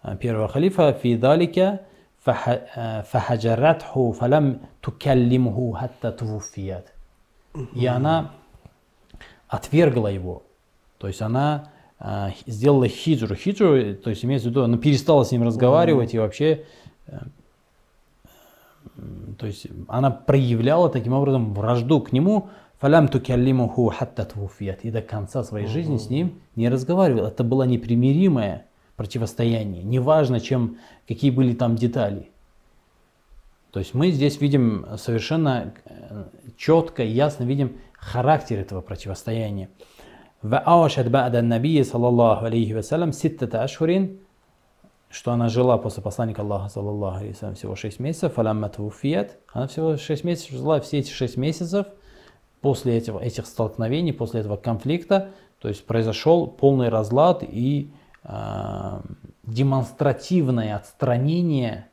э, 0.03 0.17
первого 0.17 0.49
халифа, 0.49 0.93
«Фидалика 0.93 1.81
фахаджаратху 2.25 4.11
фалам 4.11 4.61
тукаллимху 4.81 5.71
хатта 5.71 6.11
твуфият». 6.11 6.93
И 7.73 7.87
она 7.87 8.33
отвергла 9.47 10.09
его. 10.09 10.43
То 10.99 11.07
есть 11.07 11.23
она 11.23 11.71
сделала 12.47 12.89
хиджру. 12.89 13.35
Хиджру, 13.35 13.95
то 13.95 14.11
есть 14.11 14.25
имеется 14.25 14.49
в 14.49 14.51
виду, 14.51 14.63
она 14.63 14.77
перестала 14.77 15.25
с 15.25 15.33
ним 15.33 15.43
разговаривать 15.43 16.15
и 16.15 16.19
вообще, 16.19 16.65
э, 17.07 17.19
то 19.39 19.47
есть 19.47 19.67
она 19.89 20.11
проявляла 20.11 20.89
таким 20.89 21.13
образом 21.13 21.55
вражду 21.55 22.01
к 22.01 22.13
нему. 22.13 22.49
Фалям 22.79 23.09
тукаллимуху 23.09 23.89
хатта 23.89 24.25
твуфият. 24.25 24.85
И 24.85 24.91
до 24.91 25.01
конца 25.01 25.43
своей 25.43 25.67
жизни 25.67 25.97
с 25.97 26.11
ним 26.11 26.41
не 26.57 26.69
разговаривал. 26.69 27.27
Это 27.27 27.43
было 27.43 27.63
непримиримое 27.63 28.67
противостояние. 28.97 29.83
Неважно, 29.83 30.41
чем, 30.41 30.79
какие 31.09 31.31
были 31.31 31.55
там 31.55 31.77
детали. 31.77 32.31
То 33.71 33.81
есть 33.81 33.95
мы 33.95 34.11
здесь 34.11 34.41
видим 34.41 34.87
совершенно 34.97 35.75
э, 35.85 36.25
четко 36.57 37.03
и 37.03 37.09
ясно 37.09 37.45
видим 37.45 37.77
характер 37.95 38.59
этого 38.59 38.81
противостояния. 38.81 39.69
Ва 40.47 40.63
аушат 40.65 41.11
бада 41.11 41.43
наби, 41.43 41.83
саллаллаху 41.83 42.45
алейхи 42.45 42.73
вассалям, 42.73 43.13
ситтата 43.13 43.65
ашхурин, 43.65 44.21
что 45.11 45.33
она 45.33 45.49
жила 45.49 45.77
после 45.77 46.05
посланника 46.05 46.43
Аллаха, 46.43 46.69
саллаллаху 46.69 47.17
алейхи 47.17 47.33
вассалям, 47.33 47.55
всего 47.57 47.75
6 47.75 47.99
месяцев, 47.99 48.35
фалямма 48.35 48.69
твуфият, 48.69 49.39
она 49.53 49.67
всего 49.67 49.97
6 49.97 50.23
месяцев 50.23 50.53
жила, 50.53 50.79
все 50.79 50.99
эти 50.99 51.11
6 51.11 51.37
месяцев 51.37 51.89
после 52.61 52.97
этих, 52.97 53.17
этих 53.17 53.45
столкновений, 53.45 54.13
после 54.13 54.39
этого 54.39 54.57
конфликта, 54.57 55.31
то 55.59 55.67
есть 55.67 55.85
произошел 55.85 56.47
полный 56.47 56.91
разлад 56.91 57.43
и 57.43 57.91
э, 58.23 59.01
демонстративное 59.43 60.77
отстранение, 60.77 61.89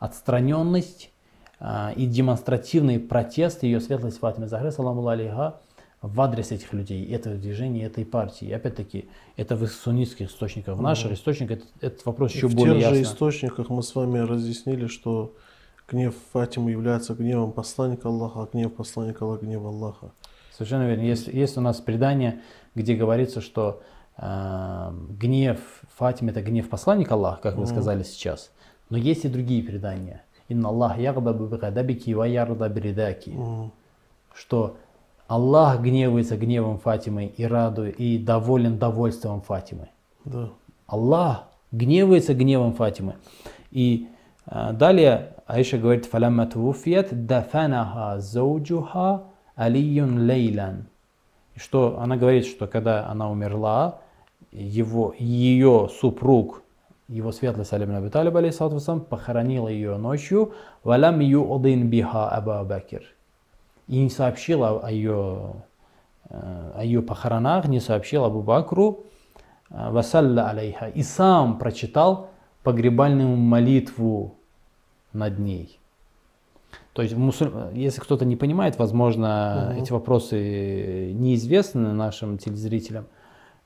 отстраненность 0.00 1.12
э, 1.60 1.92
и 1.94 2.06
демонстративный 2.06 2.98
протест 2.98 3.62
ее 3.62 3.78
светлость 3.80 4.18
Фатима 4.18 4.48
Захре, 4.48 4.72
саламу 4.72 5.06
алейха, 5.06 5.60
в 6.02 6.20
адрес 6.20 6.50
этих 6.50 6.72
людей, 6.72 7.06
этого 7.06 7.36
движения, 7.36 7.84
этой 7.84 8.04
партии. 8.04 8.48
И 8.48 8.52
опять-таки, 8.52 9.08
это 9.36 9.54
в 9.54 9.66
суннитских 9.68 10.28
источниках. 10.28 10.76
В 10.76 10.82
наших 10.82 11.12
источниках 11.12 11.58
этот, 11.58 11.68
этот 11.80 12.06
вопрос 12.06 12.32
еще 12.32 12.48
в 12.48 12.54
более 12.56 12.80
тех 12.80 12.94
же 12.94 13.02
источниках 13.02 13.70
мы 13.70 13.82
с 13.84 13.94
вами 13.94 14.18
разъяснили, 14.18 14.88
что 14.88 15.36
гнев 15.88 16.14
Фатимы 16.32 16.72
является 16.72 17.14
гневом 17.14 17.52
посланника 17.52 18.08
Аллаха, 18.08 18.42
а 18.42 18.48
гнев 18.52 18.74
посланника 18.74 19.24
Аллаха 19.24 19.44
гнев 19.44 19.64
Аллаха. 19.64 20.12
Совершенно 20.50 20.88
верно. 20.88 21.02
Есть, 21.02 21.28
есть 21.28 21.56
у 21.56 21.60
нас 21.60 21.80
предание, 21.80 22.40
где 22.74 22.96
говорится, 22.96 23.40
что 23.40 23.82
э, 24.16 24.92
гнев 25.10 25.60
Фатимы 25.96 26.32
это 26.32 26.42
гнев 26.42 26.68
посланника 26.68 27.14
Аллаха, 27.14 27.42
как 27.42 27.56
вы 27.56 27.66
сказали 27.66 28.02
сейчас. 28.02 28.50
Но 28.90 28.98
есть 28.98 29.24
и 29.24 29.28
другие 29.28 29.62
предания. 29.62 30.24
Инна 30.48 30.68
Аллах 30.68 30.98
ягдабу 30.98 31.46
бигадабики 31.46 32.10
ва 32.12 32.24
ярда 32.24 32.68
бридаки. 32.68 33.32
Что 34.34 34.76
Аллах 35.28 35.80
гневается 35.80 36.36
гневом 36.36 36.78
Фатимы 36.78 37.26
и 37.26 37.44
радует, 37.44 37.98
и 37.98 38.18
доволен 38.18 38.78
довольством 38.78 39.40
Фатимы. 39.40 39.88
Да. 40.24 40.50
Аллах 40.86 41.44
гневается 41.70 42.34
гневом 42.34 42.74
Фатимы. 42.74 43.14
И 43.70 44.08
а, 44.46 44.72
далее 44.72 45.36
Аиша 45.46 45.78
говорит, 45.78 46.06
«Фалямма 46.06 46.46
твуфият 46.46 47.26
дафанаха 47.26 48.20
зауджуха 48.20 49.24
алиюн 49.54 50.26
лейлян». 50.26 50.86
И 51.54 51.58
Что 51.58 51.98
она 51.98 52.16
говорит, 52.16 52.46
что 52.46 52.66
когда 52.66 53.08
она 53.08 53.30
умерла, 53.30 54.00
его, 54.50 55.14
ее 55.18 55.88
супруг, 56.00 56.62
его 57.08 57.32
светлость 57.32 57.72
Али 57.72 57.84
ибн 57.84 57.96
Аби 57.96 58.08
Талиб, 58.08 58.36
алейхиссалату 58.36 58.76
вассалам, 58.76 59.00
похоронил 59.00 59.68
ее 59.68 59.96
ночью, 59.96 60.52
«Валам 60.84 61.20
ю'удин 61.20 61.88
биха 61.88 62.28
Аба 62.28 62.62
Бакир». 62.64 63.02
И 63.92 63.98
не 63.98 64.08
сообщил 64.08 64.64
о, 64.64 64.90
ее, 64.90 65.52
э, 66.30 66.72
о 66.76 66.82
ее 66.82 67.02
похоронах, 67.02 67.68
не 67.68 67.78
сообщил 67.78 68.24
Абу 68.24 68.40
Бакру, 68.40 69.04
э, 69.68 69.90
вассалля 69.90 70.48
алейха, 70.48 70.86
и 70.86 71.02
сам 71.02 71.58
прочитал 71.58 72.30
погребальную 72.62 73.36
молитву 73.36 74.32
над 75.12 75.38
ней. 75.38 75.78
То 76.94 77.02
есть, 77.02 77.14
мусуль- 77.14 77.52
если 77.74 78.00
кто-то 78.00 78.24
не 78.24 78.36
понимает, 78.36 78.78
возможно, 78.78 79.74
эти 79.78 79.92
вопросы 79.92 81.12
неизвестны 81.12 81.92
нашим 81.92 82.38
телезрителям. 82.38 83.04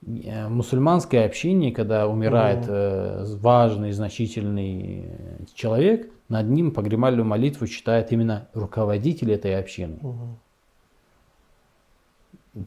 Э, 0.06 0.48
Мусульманское 0.48 1.26
общение, 1.26 1.72
когда 1.72 2.06
умирает 2.06 2.64
э, 2.68 3.24
важный, 3.40 3.90
значительный 3.92 5.04
э, 5.06 5.44
человек, 5.54 6.10
над 6.28 6.48
ним 6.48 6.70
погребальную 6.72 7.24
молитву 7.24 7.66
читает 7.66 8.12
именно 8.12 8.48
руководитель 8.54 9.32
этой 9.32 9.58
общины. 9.58 9.98
Мгм. 10.00 10.38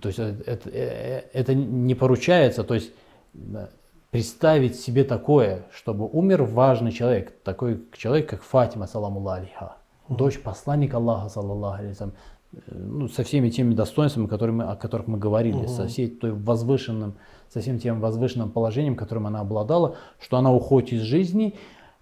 То 0.02 0.10
есть 0.10 0.20
это, 0.20 0.70
это 0.70 1.56
не 1.56 1.96
поручается, 1.96 2.64
то 2.64 2.76
есть 2.76 2.92
представить 4.12 4.80
себе 4.80 5.04
такое, 5.04 5.64
чтобы 5.72 6.08
умер 6.08 6.44
важный 6.44 6.92
человек, 6.92 7.34
такой 7.44 7.84
человек, 7.94 8.30
как 8.30 8.44
Фатима, 8.44 8.86
саламу 8.86 9.28
алейха, 9.28 9.78
дочь 10.08 10.40
посланника 10.40 10.98
Аллаха, 10.98 11.30
саллаллаху 11.30 11.82
алейхи 11.82 12.12
ну, 12.72 13.08
со 13.08 13.24
всеми 13.24 13.50
теми 13.50 13.74
достоинствами, 13.74 14.28
которые 14.28 14.56
мы, 14.56 14.64
о 14.66 14.76
которых 14.76 15.08
мы 15.08 15.18
говорили, 15.18 15.68
со 15.68 15.88
всей 15.88 16.08
той 16.08 16.32
возвышенным, 16.32 17.16
со 17.48 17.62
всем 17.62 17.80
тем 17.80 18.00
возвышенным 18.00 18.50
положением, 18.50 18.96
которым 18.96 19.28
она 19.28 19.42
обладала, 19.42 19.96
что 20.20 20.38
она 20.38 20.54
уходит 20.54 20.94
из 20.94 21.02
жизни, 21.02 21.56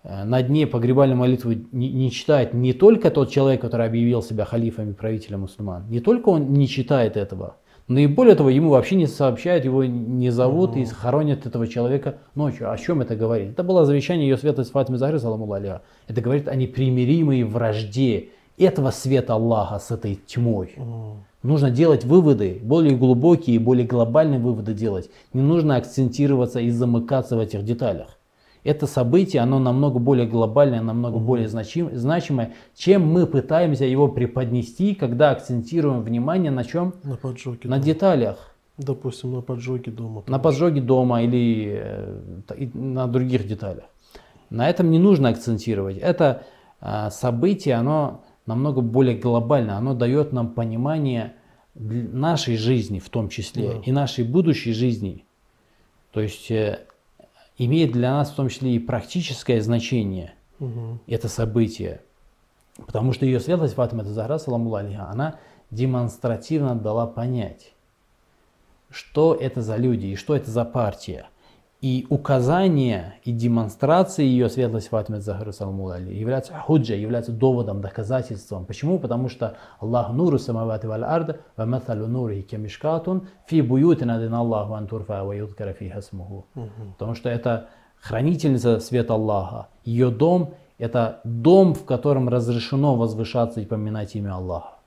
э, 0.03 0.23
на 0.23 0.41
дне 0.41 0.65
погребальной 0.65 1.15
молитвы 1.15 1.67
не, 1.71 1.91
не 1.91 2.11
читает 2.11 2.53
не 2.53 2.73
только 2.73 3.11
тот 3.11 3.29
человек, 3.29 3.61
который 3.61 3.85
объявил 3.85 4.21
себя 4.21 4.45
халифом 4.45 4.91
и 4.91 4.93
правителем 4.93 5.41
мусульман, 5.41 5.89
не 5.89 5.99
только 5.99 6.29
он 6.29 6.53
не 6.53 6.67
читает 6.67 7.17
этого, 7.17 7.57
но 7.87 7.99
и 7.99 8.07
более 8.07 8.35
того, 8.35 8.49
ему 8.49 8.69
вообще 8.69 8.95
не 8.95 9.07
сообщают, 9.07 9.63
его 9.63 9.85
не 9.85 10.29
зовут 10.29 10.75
и 10.75 10.83
хоронят 10.83 11.45
этого 11.45 11.67
человека 11.67 12.17
ночью. 12.35 12.69
О 12.69 12.77
чем 12.77 13.01
это 13.01 13.15
говорит? 13.15 13.51
Это 13.51 13.63
было 13.63 13.85
завещание 13.85 14.27
ее 14.27 14.37
светлости 14.37 14.73
Фатимы 14.73 14.97
Захры, 14.97 15.19
саламу. 15.19 15.49
Это 15.53 16.21
говорит 16.21 16.49
о 16.49 16.55
непримиримой 16.55 17.43
вражде 17.43 18.31
этого 18.65 18.91
света 18.91 19.33
Аллаха 19.33 19.79
с 19.79 19.91
этой 19.91 20.15
тьмой. 20.15 20.75
Нужно 21.43 21.69
делать 21.69 22.03
выводы, 22.03 22.59
более 22.61 22.97
глубокие, 22.97 23.59
более 23.59 23.85
глобальные 23.85 24.39
выводы 24.39 24.73
делать. 24.73 25.09
Не 25.33 25.41
нужно 25.41 25.75
акцентироваться 25.75 26.59
и 26.59 26.69
замыкаться 26.71 27.37
в 27.37 27.39
этих 27.39 27.63
деталях. 27.63 28.17
Это 28.63 28.85
событие, 28.85 29.41
оно 29.41 29.59
намного 29.59 29.97
более 29.97 30.27
глобальное, 30.27 30.81
намного 30.81 31.19
более 31.19 31.47
значим, 31.47 31.89
значимое, 31.95 32.53
чем 32.75 33.07
мы 33.07 33.25
пытаемся 33.25 33.85
его 33.85 34.09
преподнести, 34.09 34.93
когда 34.93 35.31
акцентируем 35.31 36.01
внимание 36.01 36.51
на 36.51 36.65
чем? 36.65 36.95
На 37.03 37.15
поджоге. 37.15 37.69
На 37.69 37.77
дома. 37.77 37.85
деталях. 37.85 38.55
Допустим, 38.77 39.33
на 39.33 39.41
поджоге 39.41 39.91
дома. 39.91 40.23
На 40.27 40.37
поджоге 40.37 40.81
дома 40.81 41.23
или 41.23 41.79
э, 41.81 42.55
и 42.57 42.69
на 42.77 43.07
других 43.07 43.47
деталях. 43.47 43.85
На 44.49 44.69
этом 44.69 44.91
не 44.91 44.99
нужно 44.99 45.29
акцентировать. 45.29 45.97
Это 45.97 46.43
а, 46.81 47.09
событие, 47.09 47.75
оно 47.75 48.21
намного 48.47 48.81
более 48.81 49.15
глобально, 49.17 49.77
оно 49.77 49.93
дает 49.93 50.33
нам 50.33 50.49
понимание 50.53 51.33
нашей 51.75 52.57
жизни 52.57 52.99
в 52.99 53.09
том 53.09 53.29
числе 53.29 53.73
Да. 53.73 53.79
и 53.85 53.91
нашей 53.91 54.23
будущей 54.23 54.73
жизни. 54.73 55.25
То 56.11 56.21
есть 56.21 56.49
э, 56.49 56.79
имеет 57.59 57.91
для 57.91 58.11
нас 58.11 58.31
в 58.31 58.35
том 58.35 58.49
числе 58.49 58.75
и 58.75 58.79
практическое 58.79 59.61
значение 59.61 60.33
Мгм. 60.59 60.99
это 61.05 61.27
событие. 61.29 62.01
Потому 62.85 63.13
что 63.13 63.25
ее 63.25 63.39
светлость 63.39 63.75
Фатима 63.75 64.03
Захра, 64.03 64.37
саламу 64.39 64.73
алейха, 64.73 65.07
она 65.09 65.39
демонстративно 65.69 66.75
дала 66.75 67.05
понять, 67.05 67.73
что 68.89 69.35
это 69.35 69.61
за 69.61 69.75
люди 69.75 70.07
и 70.07 70.15
что 70.15 70.35
это 70.35 70.49
за 70.49 70.63
партия. 70.65 71.27
И 71.79 72.07
указание 72.09 73.19
и 73.23 73.31
демонстрация 73.31 74.25
ее 74.25 74.49
светлости 74.49 74.89
Фатима 74.89 75.21
Захара 75.21 75.51
Салму 75.51 75.89
Али 75.89 76.11
является 76.17 76.53
худжа, 76.53 76.95
является 76.95 77.31
доводом, 77.31 77.81
доказательством. 77.81 78.65
Почему? 78.65 78.97
Потому 78.97 79.29
что 79.29 79.57
Аллах 79.79 80.11
нуру 80.11 80.39
самавати 80.39 80.87
валь 80.87 81.03
арда, 81.03 81.37
ва 81.55 81.65
маталу 81.65 82.07
нурихи 82.07 82.41
кемишкатун, 82.41 83.27
фи 83.45 83.61
буютин 83.61 84.09
адин 84.09 84.33
Аллах 84.33 84.69
ван 84.69 84.87
турфа 84.87 85.23
ва 85.23 85.33
юдкара 85.33 85.73
фи 85.73 85.89
хасмуху. 85.89 86.47
Потому 86.93 87.13
что 87.13 87.29
это 87.29 87.69
хранительница 88.01 88.79
света 88.79 89.13
Аллаха. 89.13 89.67
Ее 89.85 90.09
дом– 90.09 90.55
это 90.79 91.21
дом, 91.23 91.75
в 91.75 91.85
котором 91.85 92.27
разрешено 92.27 92.95
возвышаться 92.95 93.61
и 93.61 93.65
поминать 93.65 94.15
имя 94.15 94.33
Аллаха. 94.33 94.79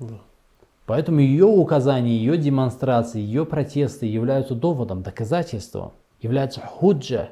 Да. 0.00 0.18
Поэтому 0.86 1.18
ее 1.18 1.46
указания, 1.46 2.16
ее 2.16 2.36
демонстрации, 2.36 3.20
ее 3.20 3.44
протесты 3.44 4.06
являются 4.06 4.54
доводом, 4.54 5.02
доказательством, 5.02 5.92
являются 6.20 6.60
худжа. 6.60 7.30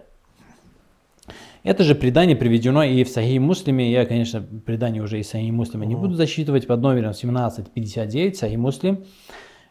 Это 1.63 1.85
же 1.85 1.95
предание 1.95 2.37
приведено 2.37 2.83
и 2.83 3.05
в 3.05 3.09
Сахи 3.09 3.39
Муслиме. 3.39 3.91
Я, 3.91 4.05
конечно, 4.07 4.43
предание 4.43 5.03
уже 5.03 5.21
из 5.21 5.31
Сахи 5.31 5.51
Муслима 5.51 5.87
не 5.87 5.95
буду 5.95 6.15
зачитывать 6.15 6.67
под 6.67 6.81
номером 6.81 7.13
1759 7.13 8.37
Сахи 8.37 8.57
Муслим. 8.57 9.05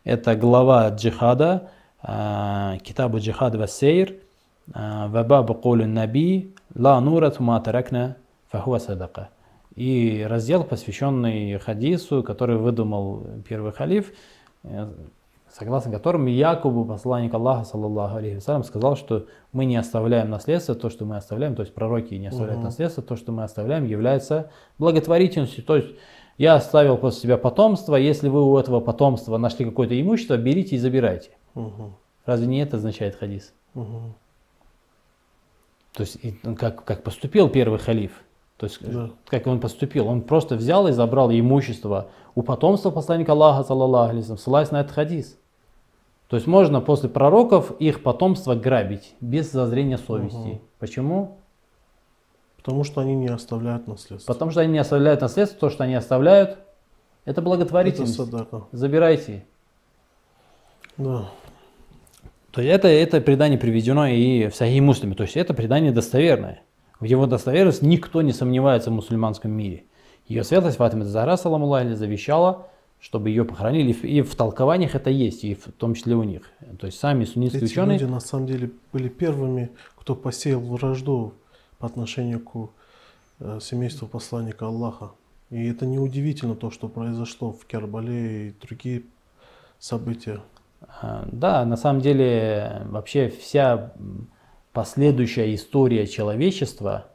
Это 0.06 0.36
глава 0.36 0.90
джихада, 0.90 1.70
а, 2.02 2.78
Китабу 2.80 3.20
джихад 3.20 3.56
вассейр, 3.56 4.16
а, 4.74 5.08
вабабу 5.08 5.56
кулю 5.56 5.88
наби, 5.88 6.56
ла 6.74 7.00
нурат 7.00 7.40
ма 7.40 7.60
таракна 7.60 8.16
фахуа 8.50 8.80
садака. 8.80 9.30
И 9.75 10.25
раздел, 10.30 10.63
посвященный 10.63 11.58
хадису, 11.58 12.22
который 12.22 12.58
выдумал 12.58 13.25
первый 13.48 13.72
халиф, 13.72 14.13
э, 14.63 14.92
согласно 15.51 15.92
которому 15.92 16.27
якобы 16.27 16.86
посланник 16.86 17.34
Аллаха, 17.34 17.63
саллаллаху 17.63 18.18
алейхи 18.18 18.36
вассалям, 18.36 18.63
сказал, 18.63 18.96
что 18.96 19.27
мы 19.51 19.65
не 19.65 19.75
оставляем 19.75 20.30
наследство, 20.30 20.75
то, 20.75 20.89
что 20.89 21.06
мы 21.06 21.18
оставляем, 21.18 21.56
то 21.56 21.62
есть 21.62 21.74
пророки 21.74 22.13
не 22.15 22.27
оставляют 22.27 22.58
Мгм. 22.58 22.65
наследство, 22.65 23.03
то, 23.03 23.15
что 23.15 23.32
мы 23.32 23.44
оставляем, 23.44 23.86
является 23.86 24.51
благотворительностью. 24.77 25.63
То 25.63 25.77
есть 25.77 25.89
я 26.38 26.56
оставил 26.56 26.98
после 26.98 27.22
себя 27.22 27.38
потомство, 27.38 27.96
если 27.96 28.30
вы 28.30 28.44
у 28.44 28.58
этого 28.58 28.80
потомства 28.80 29.38
нашли 29.38 29.65
какое-то 29.65 30.00
имущество, 30.00 30.38
берите 30.38 30.75
и 30.75 30.80
забирайте. 30.80 31.32
Мгм. 31.56 31.96
Разве 32.25 32.48
не 32.48 32.62
это 32.62 32.77
означает 32.77 33.15
хадис? 33.15 33.53
Мгм. 33.74 34.15
То 35.94 36.01
есть 36.01 36.18
ну, 36.44 36.56
как, 36.56 36.84
как 36.84 37.03
поступил 37.03 37.50
первый 37.50 37.80
халиф. 37.80 38.24
То 38.57 38.67
есть 38.67 38.79
Да. 38.81 39.10
как 39.27 39.48
он 39.48 39.60
поступил. 39.60 40.07
Он 40.07 40.22
просто 40.22 40.55
взял 40.55 40.88
и 40.88 40.91
забрал 40.91 41.31
имущество 41.31 42.07
у 42.36 42.41
потомства 42.43 42.91
посланника 42.91 43.31
Аллаха, 43.33 43.63
саллаллаху 43.63 44.22
ссылаясь 44.38 44.72
на 44.72 44.81
этот 44.81 44.93
хадис. 44.93 45.38
То 46.27 46.38
есть 46.38 46.48
можно 46.48 46.81
после 46.81 47.10
пророков 47.10 47.72
их 47.79 48.01
потомство 48.01 48.55
грабить 48.55 49.13
без 49.22 49.51
зазрения 49.51 49.98
совести. 49.98 50.36
Мгм. 50.38 50.62
Почему? 50.79 51.38
Потому 52.57 52.83
что 52.86 53.01
они 53.01 53.13
не 53.13 53.27
оставляют 53.27 53.88
наследство. 53.88 54.33
Потому 54.33 54.51
что 54.51 54.62
они 54.62 54.72
не 54.72 54.79
оставляют 54.79 55.22
наследство, 55.22 55.60
то, 55.60 55.69
что 55.69 55.83
они 55.83 55.95
оставляют, 55.95 56.51
это 56.51 56.62
Это 57.25 57.41
благотворительность. 57.41 58.15
садака. 58.15 58.63
Забирайте. 58.72 59.45
Да. 60.98 61.29
То 62.51 62.62
есть 62.62 62.74
это, 62.74 62.88
это 62.88 63.19
предание 63.19 63.57
приведено 63.60 64.07
и 64.07 64.48
в 64.48 64.55
Сахи 64.55 64.79
Муслиме. 64.79 65.15
То 65.15 65.24
есть 65.24 65.36
это 65.36 65.53
предание 65.53 65.91
достоверное. 65.91 66.62
В 67.03 67.05
его 67.05 67.25
достоверность 67.25 67.81
никто 67.81 68.22
не 68.22 68.31
сомневается 68.31 68.89
в 68.89 68.93
мусульманском 68.93 69.51
мире. 69.51 69.83
Ее 70.25 70.45
светлость 70.45 70.77
Фатима 70.77 71.03
Захара, 71.03 71.36
саламу 71.36 71.67
завещала, 71.95 72.67
чтобы 73.01 73.27
ее 73.27 73.43
похоронили. 73.43 73.91
И 73.91 74.22
в 74.22 74.33
толкованиях 74.36 74.95
это 74.95 75.10
есть, 75.10 75.43
и 75.43 75.53
в 75.53 75.65
том 75.77 75.95
числе 75.95 76.15
у 76.15 76.24
них. 76.24 76.43
То 76.79 76.86
есть 76.86 76.98
сами 76.98 77.25
суннитские 77.25 77.63
Эти 77.65 77.74
ученые... 77.74 78.00
люди 78.00 78.10
на 78.10 78.22
самом 78.22 78.48
деле 78.48 78.72
были 78.93 79.10
первыми, 79.10 79.72
кто 79.98 80.15
посеял 80.15 80.62
вражду 80.62 81.34
по 81.78 81.88
отношению 81.88 82.39
к 82.39 82.69
э, 83.41 83.60
семейству 83.62 84.08
посланника 84.08 84.67
Аллаха. 84.67 85.12
И 85.49 85.62
это 85.67 85.86
неудивительно 85.86 86.56
то, 86.56 86.71
что 86.71 86.88
произошло 86.88 87.51
в 87.51 87.65
Кербале 87.65 88.47
и 88.47 88.54
другие 88.62 89.04
события. 89.78 90.39
А, 91.01 91.28
Да, 91.30 91.65
на 91.65 91.75
самом 91.75 91.99
деле 91.99 92.84
вообще 92.86 93.28
вся 93.28 93.91
последующая 94.73 95.53
история 95.55 96.07
человечества, 96.07 97.07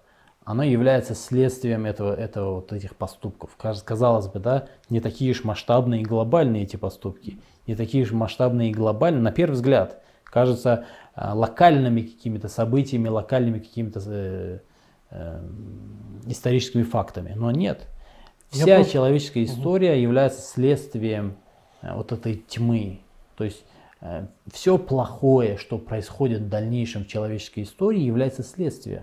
она 0.44 0.64
является 0.64 1.14
следствием 1.14 1.84
этого, 1.84 2.14
этого 2.14 2.54
вот 2.56 2.72
этих 2.72 2.96
поступков. 2.96 3.50
Каз- 3.58 3.82
Казалось 3.82 4.28
бы, 4.28 4.38
да, 4.38 4.68
не 4.88 5.00
такие 5.00 5.32
уж 5.32 5.44
масштабные 5.44 6.00
и 6.02 6.04
глобальные 6.04 6.62
эти 6.62 6.76
поступки, 6.76 7.38
не 7.66 7.74
такие 7.74 8.04
уж 8.04 8.12
масштабные 8.12 8.70
и 8.70 8.74
глобальные, 8.74 9.20
на 9.22 9.32
первый 9.32 9.54
взгляд, 9.54 10.02
кажется 10.24 10.86
а, 11.14 11.34
локальными 11.34 12.00
какими-то 12.02 12.48
событиями, 12.48 13.08
локальными 13.08 13.58
какими-то 13.58 14.00
э, 14.06 14.58
э, 15.10 15.42
историческими 16.26 16.82
фактами. 16.82 17.32
Но 17.36 17.50
нет. 17.50 17.86
Я 18.52 18.64
Вся 18.64 18.74
просто- 18.76 18.92
человеческая 18.92 19.44
история 19.44 20.00
является 20.00 20.40
следствием 20.40 21.36
э, 21.82 21.94
вот 21.94 22.12
этой 22.12 22.36
тьмы. 22.36 23.00
То 23.36 23.44
есть 23.44 23.64
все 24.52 24.78
плохое, 24.78 25.56
что 25.56 25.78
происходит 25.78 26.42
в 26.42 26.48
дальнейшем 26.48 27.04
в 27.04 27.08
человеческой 27.08 27.64
истории, 27.64 28.00
является 28.00 28.42
следствием. 28.42 29.02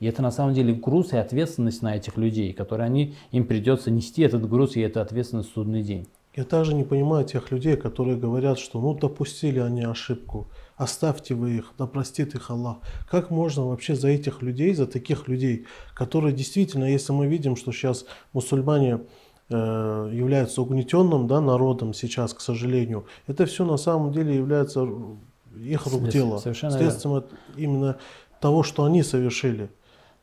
И 0.00 0.06
это 0.06 0.22
на 0.22 0.30
самом 0.30 0.54
деле 0.54 0.74
груз 0.74 1.12
и 1.12 1.16
ответственность 1.16 1.82
на 1.82 1.96
этих 1.96 2.16
людей, 2.16 2.52
которые 2.52 2.86
они, 2.86 3.14
им 3.30 3.46
придется 3.46 3.90
нести 3.90 4.22
этот 4.22 4.48
груз 4.48 4.76
и 4.76 4.80
эту 4.80 5.00
ответственность 5.00 5.50
в 5.50 5.54
судный 5.54 5.82
день. 5.82 6.08
Я 6.36 6.42
также 6.42 6.74
не 6.74 6.82
понимаю 6.82 7.24
тех 7.24 7.52
людей, 7.52 7.76
которые 7.76 8.16
говорят, 8.16 8.58
что 8.58 8.80
ну 8.80 8.94
допустили 8.94 9.60
они 9.60 9.84
ошибку, 9.84 10.48
оставьте 10.76 11.34
вы 11.34 11.58
их, 11.58 11.72
да 11.78 11.86
простит 11.86 12.34
их 12.34 12.50
Аллах. 12.50 12.78
Как 13.08 13.30
можно 13.30 13.66
вообще 13.66 13.94
за 13.94 14.08
этих 14.08 14.42
людей, 14.42 14.74
за 14.74 14.88
таких 14.88 15.28
людей, 15.28 15.66
которые 15.94 16.34
действительно, 16.34 16.86
если 16.86 17.12
мы 17.12 17.28
видим, 17.28 17.54
что 17.54 17.70
сейчас 17.70 18.04
мусульмане 18.32 19.02
э, 19.50 20.10
являются 20.12 20.62
угнетенным 20.62 21.26
да, 21.26 21.40
народом 21.40 21.92
сейчас, 21.94 22.34
к 22.34 22.40
сожалению, 22.40 23.06
это 23.26 23.46
все 23.46 23.64
на 23.64 23.76
самом 23.76 24.12
деле 24.12 24.34
является 24.34 24.80
ру- 24.80 25.18
их 25.56 25.86
рук 25.86 26.08
дело, 26.08 26.38
следствием 26.38 27.14
от 27.16 27.26
именно 27.56 27.96
того, 28.40 28.62
что 28.62 28.84
они 28.84 29.02
совершили. 29.02 29.70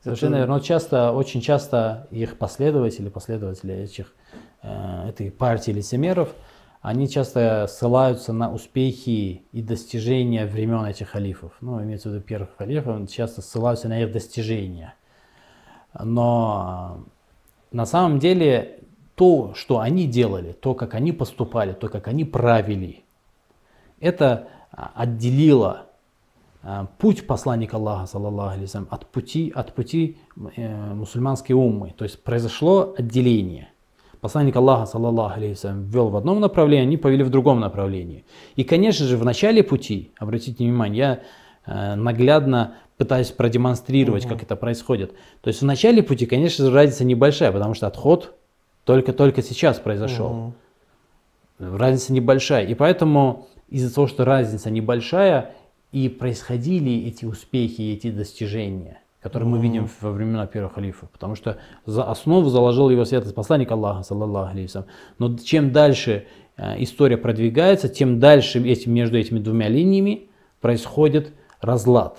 Совершенно 0.04 0.36
Это- 0.36 0.40
верно. 0.40 0.56
Но 0.56 0.60
часто, 0.60 1.12
очень 1.12 1.42
часто 1.42 2.08
их 2.12 2.38
последователи, 2.38 3.10
последователи 3.10 3.74
этих, 3.76 4.14
э, 4.64 5.10
этой 5.10 5.32
партии 5.32 5.72
лицемеров, 5.72 6.30
они 6.82 7.08
часто 7.08 7.68
ссылаются 7.70 8.34
на 8.34 8.52
успехи 8.52 9.44
и 9.52 9.62
достижения 9.62 10.48
времен 10.48 10.84
этих 10.84 11.10
халифов. 11.10 11.54
Ну, 11.62 11.80
имеется 11.84 12.10
в 12.10 12.14
виду 12.14 12.24
первых 12.24 12.50
халифов, 12.58 13.08
часто 13.12 13.44
ссылаются 13.44 13.88
на 13.88 14.02
их 14.02 14.12
достижения. 14.12 14.96
Но 16.04 16.98
э, 17.72 17.76
на 17.76 17.86
самом 17.86 18.20
деле 18.20 18.80
то, 19.22 19.54
что 19.54 19.78
они 19.78 20.08
делали, 20.08 20.52
то, 20.52 20.74
как 20.74 20.96
они 20.96 21.12
поступали, 21.12 21.74
то, 21.74 21.90
как 21.90 22.08
они 22.08 22.26
правили, 22.26 23.04
это 24.00 24.48
а, 24.72 24.94
отделило 24.96 25.84
а, 26.64 26.88
путь 26.98 27.28
посланника 27.28 27.78
Аллаха, 27.78 28.08
саллаллаху 28.08 28.54
алейхи 28.54 28.64
вассалям, 28.64 28.88
от 28.90 29.06
пути, 29.06 29.52
от 29.54 29.76
пути 29.76 30.18
э, 30.56 30.94
мусульманской 30.96 31.54
уммы. 31.54 31.94
То 31.96 32.04
есть 32.04 32.24
произошло 32.24 32.96
отделение. 32.98 33.70
Посланник 34.22 34.56
Аллаха, 34.56 34.88
саллаллаху 34.88 35.36
алейхи 35.36 35.52
вассалям, 35.52 35.84
ввел 35.84 36.10
в 36.10 36.16
одном 36.16 36.40
направлении, 36.40 36.88
они 36.88 36.98
повели 36.98 37.22
в 37.22 37.30
другом 37.30 37.60
направлении. 37.60 38.26
И, 38.56 38.64
конечно 38.64 39.06
же, 39.06 39.18
в 39.18 39.24
начале 39.24 39.62
пути, 39.62 40.14
обратите 40.18 40.64
внимание, 40.64 40.98
я 40.98 41.20
э, 41.68 41.94
наглядно 41.94 42.74
пытаюсь 42.98 43.30
продемонстрировать, 43.30 44.26
как 44.26 44.42
это 44.42 44.56
происходит. 44.56 45.14
То 45.42 45.50
есть 45.50 45.62
в 45.62 45.66
начале 45.66 46.02
пути, 46.02 46.26
конечно 46.26 46.66
же, 46.66 46.72
разница 46.74 47.04
небольшая, 47.04 47.52
потому 47.52 47.76
что 47.76 47.86
отход 47.86 48.34
только-только 48.86 49.42
сейчас 49.42 49.80
произошел. 49.80 50.54
Мгм. 51.60 51.76
Разница 51.78 52.14
небольшая. 52.14 52.66
И 52.66 52.74
поэтому 52.74 53.48
из-за 53.70 53.94
того, 53.94 54.08
что 54.08 54.26
разница 54.26 54.70
небольшая, 54.70 55.54
и 55.92 56.08
происходили 56.10 57.08
эти 57.08 57.26
успехи, 57.26 57.82
эти 57.82 58.12
достижения, 58.12 59.02
которые 59.22 59.50
мы 59.50 59.58
Мгм. 59.58 59.64
видим 59.68 59.90
во 60.00 60.12
времена 60.12 60.48
первых 60.48 60.74
халифов. 60.74 61.10
Потому 61.10 61.36
что 61.36 61.58
за 61.86 62.04
основу 62.04 62.50
заложил 62.50 62.90
его 62.90 63.06
светлость 63.06 63.36
посланник 63.36 63.72
Аллаха, 63.72 64.04
саллаллаху 64.04 64.52
алейхи. 64.52 64.84
Но 65.20 65.38
чем 65.38 65.72
дальше 65.72 66.26
э, 66.58 66.82
история 66.84 67.18
продвигается, 67.18 67.90
тем 67.90 68.20
дальше 68.20 68.60
этим, 68.60 68.94
между 68.94 69.18
этими 69.18 69.40
двумя 69.40 69.68
линиями 69.68 70.30
происходит 70.60 71.34
разлад. 71.60 72.18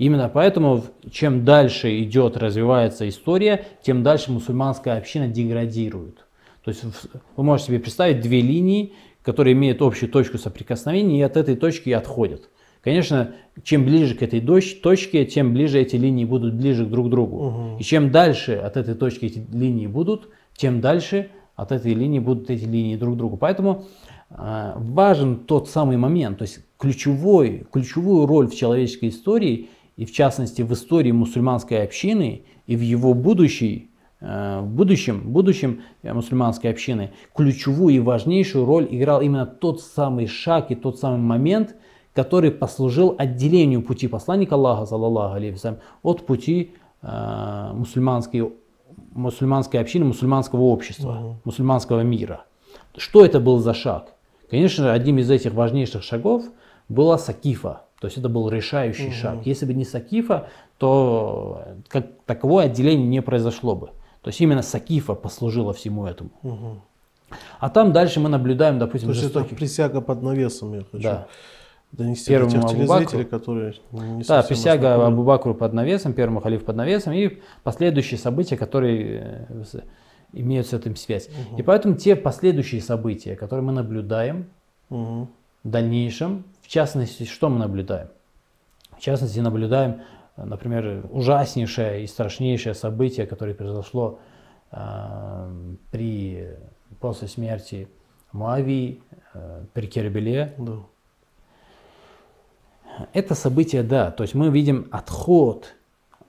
Именно 0.00 0.30
поэтому, 0.30 0.82
чем 1.12 1.44
дальше 1.44 2.02
идет, 2.02 2.38
развивается 2.38 3.06
история, 3.06 3.66
тем 3.82 4.02
дальше 4.02 4.32
мусульманская 4.32 4.96
община 4.96 5.28
деградирует. 5.28 6.24
То 6.64 6.70
есть 6.70 6.84
вы 7.36 7.44
можете 7.44 7.66
себе 7.66 7.80
представить 7.80 8.22
две 8.22 8.40
линии, 8.40 8.94
которые 9.22 9.52
имеют 9.52 9.82
общую 9.82 10.10
точку 10.10 10.38
соприкосновения 10.38 11.18
и 11.18 11.22
от 11.22 11.36
этой 11.36 11.54
точки 11.54 11.90
и 11.90 11.92
отходят. 11.92 12.48
Конечно, 12.82 13.34
чем 13.62 13.84
ближе 13.84 14.14
к 14.14 14.22
этой 14.22 14.40
точке, 14.40 15.26
тем 15.26 15.52
ближе 15.52 15.78
эти 15.78 15.96
линии 15.96 16.24
будут 16.24 16.54
ближе 16.54 16.86
друг 16.86 17.08
к 17.08 17.10
другу. 17.10 17.50
Мгм. 17.50 17.78
И 17.78 17.82
чем 17.82 18.10
дальше 18.10 18.54
от 18.54 18.78
этой 18.78 18.94
точки 18.94 19.26
эти 19.26 19.46
линии 19.52 19.86
будут, 19.86 20.30
тем 20.56 20.80
дальше 20.80 21.28
от 21.56 21.72
этой 21.72 21.92
линии 21.92 22.20
будут 22.20 22.48
эти 22.48 22.64
линии 22.64 22.96
друг 22.96 23.16
к 23.16 23.18
другу. 23.18 23.36
Поэтому 23.36 23.84
а, 24.30 24.76
важен 24.78 25.40
тот 25.40 25.68
самый 25.68 25.98
момент, 25.98 26.38
то 26.38 26.42
есть 26.44 26.60
ключевой, 26.78 27.66
ключевую 27.70 28.26
роль 28.26 28.48
в 28.48 28.56
человеческой 28.56 29.10
истории 29.10 29.68
и 30.00 30.06
в 30.06 30.12
частности 30.12 30.62
в 30.62 30.72
истории 30.72 31.12
мусульманской 31.12 31.82
общины 31.82 32.44
и 32.66 32.74
в 32.74 32.80
его 32.80 33.12
будущей, 33.12 33.90
э, 34.20 34.60
в 34.62 34.66
будущем, 34.66 35.20
будущем 35.30 35.82
э, 36.02 36.14
мусульманской 36.14 36.70
общины 36.70 37.10
ключевую 37.36 37.96
и 37.96 37.98
важнейшую 37.98 38.64
роль 38.64 38.88
играл 38.90 39.20
именно 39.20 39.44
тот 39.44 39.82
самый 39.82 40.26
шаг 40.26 40.70
и 40.70 40.74
тот 40.74 40.98
самый 40.98 41.18
момент, 41.18 41.76
который 42.14 42.50
послужил 42.50 43.14
отделению 43.18 43.82
пути 43.82 44.08
посланника 44.08 44.54
Аллаха, 44.54 44.86
саллаллаху 44.86 45.34
алейхи 45.34 45.76
от 46.02 46.24
пути 46.24 46.72
э, 47.02 47.70
мусульманской, 47.74 48.54
мусульманской 49.12 49.80
общины, 49.80 50.06
мусульманского 50.06 50.62
общества, 50.62 51.38
мусульманского 51.44 52.00
мира. 52.00 52.46
Что 52.96 53.22
это 53.22 53.38
был 53.38 53.58
за 53.58 53.74
шаг? 53.74 54.14
Конечно 54.48 54.84
же, 54.84 54.92
одним 54.92 55.18
из 55.18 55.30
этих 55.30 55.52
важнейших 55.52 56.02
шагов 56.02 56.44
была 56.88 57.18
Сакифа. 57.18 57.82
То 58.00 58.06
есть 58.06 58.16
это 58.16 58.28
был 58.28 58.48
решающий 58.48 59.12
шаг. 59.12 59.44
Если 59.44 59.66
бы 59.66 59.74
не 59.74 59.84
Сакифа, 59.84 60.48
то 60.78 61.62
как 61.88 62.06
таковое 62.24 62.64
отделение 62.64 63.06
не 63.06 63.22
произошло 63.22 63.76
бы. 63.76 63.88
То 64.22 64.28
есть 64.28 64.40
именно 64.40 64.62
Сакифа 64.62 65.14
послужила 65.14 65.72
всему 65.72 66.06
этому. 66.06 66.30
А 67.60 67.68
там 67.68 67.92
дальше 67.92 68.18
мы 68.18 68.28
наблюдаем, 68.28 68.78
допустим, 68.78 69.08
То 69.08 69.12
есть 69.14 69.24
это 69.24 69.38
жестоких... 69.38 69.56
присяга 69.56 70.00
под 70.00 70.22
навесом, 70.22 70.74
я 70.74 70.80
хочу 70.90 71.04
Да. 71.04 71.26
донести 71.92 72.28
Первому 72.28 72.50
до 72.50 72.60
тех 72.60 72.70
телезрителей, 72.70 73.24
которые 73.24 73.74
не 73.92 74.24
Да, 74.24 74.42
присяга 74.42 74.94
ознакомлены. 74.94 75.14
Абу 75.14 75.22
Бакру 75.24 75.54
под 75.54 75.72
навесом, 75.72 76.12
первому 76.12 76.40
халифу 76.40 76.64
под 76.64 76.76
навесом 76.76 77.12
и 77.12 77.38
последующие 77.62 78.18
события, 78.18 78.56
которые 78.56 79.46
э, 79.48 79.80
имеют 80.32 80.66
с 80.66 80.72
этим 80.72 80.96
связь. 80.96 81.28
И 81.56 81.62
поэтому 81.62 81.94
те 81.94 82.16
последующие 82.16 82.80
события, 82.80 83.36
которые 83.36 83.64
мы 83.64 83.72
наблюдаем 83.72 84.46
Мгм. 84.88 85.28
В 85.64 85.68
дальнейшем, 85.68 86.44
в 86.62 86.68
частности, 86.68 87.24
что 87.24 87.48
мы 87.48 87.58
наблюдаем? 87.58 88.08
В 88.96 89.00
частности, 89.00 89.38
наблюдаем, 89.40 90.02
э, 90.36 90.44
например, 90.44 91.06
ужаснейшее 91.10 92.04
и 92.04 92.06
страшнейшее 92.06 92.74
событие, 92.74 93.26
которое 93.26 93.54
произошло 93.54 94.20
э, 94.70 95.74
при, 95.90 96.56
после 97.00 97.28
смерти 97.28 97.88
Муавии, 98.32 99.02
э, 99.34 99.64
при 99.72 99.86
Кербеле, 99.86 100.54
Да. 100.58 100.78
Это 103.12 103.34
событие, 103.34 103.82
да, 103.82 104.10
то 104.10 104.24
есть 104.24 104.34
мы 104.34 104.50
видим 104.50 104.88
отход, 104.90 105.74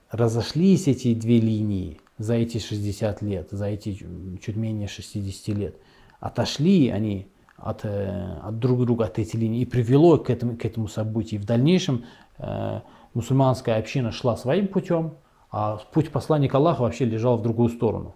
разошлись 0.10 0.88
эти 0.88 1.14
две 1.14 1.40
линии 1.40 2.00
за 2.18 2.36
эти 2.36 2.60
60 2.60 3.22
лет, 3.22 3.50
за 3.52 3.66
эти 3.66 3.94
чу- 3.94 4.38
чуть 4.42 4.56
менее 4.56 4.88
60 4.88 5.56
лет. 5.58 5.76
Отошли 6.20 6.90
они 6.90 7.28
от, 7.64 7.86
э, 7.86 8.38
от 8.42 8.60
друг 8.60 8.82
друга, 8.82 9.06
от 9.06 9.20
этой 9.20 9.40
линии, 9.40 9.62
и 9.62 9.66
привело 9.66 10.18
к 10.18 10.30
этому, 10.30 10.58
к 10.58 10.66
этому 10.66 10.88
событию. 10.88 11.40
И 11.40 11.44
в 11.44 11.46
дальнейшем 11.46 12.06
э, 12.38 12.82
мусульманская 13.14 13.78
община 13.78 14.12
шла 14.12 14.38
своим 14.38 14.68
путем, 14.68 15.14
а 15.52 15.80
путь 15.92 16.12
посланника 16.12 16.58
Аллаха 16.58 16.82
вообще 16.82 17.06
лежал 17.06 17.38
в 17.38 17.42
другую 17.42 17.70
сторону. 17.70 18.16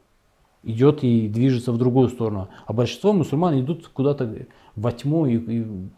Идет 0.63 1.03
и 1.03 1.27
движется 1.27 1.71
в 1.71 1.77
другую 1.77 2.09
сторону. 2.09 2.49
А 2.65 2.73
большинство 2.73 3.13
мусульман 3.13 3.59
идут 3.59 3.87
куда-то 3.87 4.47
во 4.75 4.91
тьму 4.91 5.25
и, 5.27 5.35
и 5.37 5.89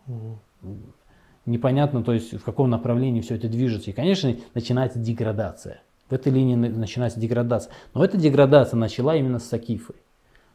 непонятно, 1.46 2.04
то 2.04 2.14
есть 2.14 2.34
в 2.34 2.44
каком 2.44 2.70
направлении 2.70 3.22
все 3.22 3.36
это 3.36 3.48
движется. 3.48 3.92
И, 3.92 3.94
конечно, 3.94 4.36
начинается 4.54 5.00
деградация. 5.00 5.82
В 6.10 6.14
этой 6.14 6.32
линии 6.32 6.56
на- 6.56 6.70
начинается 6.70 7.20
деградация. 7.20 7.72
Но 7.94 8.04
эта 8.04 8.18
деградация 8.18 8.78
начала 8.78 9.16
именно 9.16 9.40
с 9.40 9.46
Сакифы. 9.46 9.94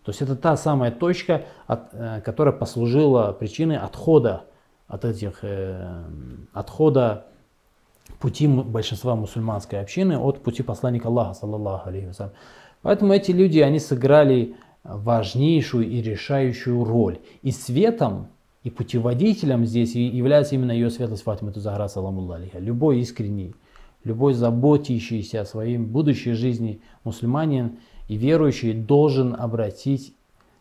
То 0.04 0.10
есть 0.10 0.22
это 0.22 0.34
та 0.34 0.56
самая 0.56 0.90
точка, 0.90 1.44
от, 1.66 1.88
э, 1.92 2.20
которая 2.24 2.52
послужила 2.52 3.32
причиной 3.32 3.78
отхода 3.78 4.44
от 4.88 5.04
этих, 5.04 5.38
э, 5.42 6.04
отхода 6.52 7.26
пути 8.20 8.46
большинства 8.46 9.14
мусульманской 9.14 9.80
общины 9.80 10.18
от 10.18 10.42
пути 10.42 10.62
посланника 10.62 11.08
Аллаха, 11.08 11.34
саллаллаху 11.34 11.88
алейхи 11.88 12.06
вассалям. 12.06 12.32
Поэтому 12.82 13.12
эти 13.12 13.30
люди, 13.30 13.60
они 13.60 13.78
сыграли 13.78 14.56
важнейшую 14.84 15.88
и 15.88 16.02
решающую 16.02 16.84
роль. 16.84 17.18
И 17.42 17.52
светом, 17.52 18.28
и 18.64 18.70
путеводителем 18.70 19.64
здесь 19.66 19.94
является 19.94 20.54
именно 20.56 20.72
ее 20.72 20.90
светлость 20.90 21.22
Фатима 21.22 21.52
Тузахра, 21.52 21.86
саламулла 21.88 22.36
алейха. 22.36 22.58
Любой 22.58 23.00
искренний, 23.00 23.54
любой 24.04 24.34
заботящийся 24.34 25.42
о 25.42 25.44
своей 25.44 25.78
будущей 25.78 26.32
жизни 26.32 26.80
мусульманин 27.04 27.78
и 28.08 28.16
верующий 28.16 28.74
должен 28.74 29.34
обратить 29.34 30.14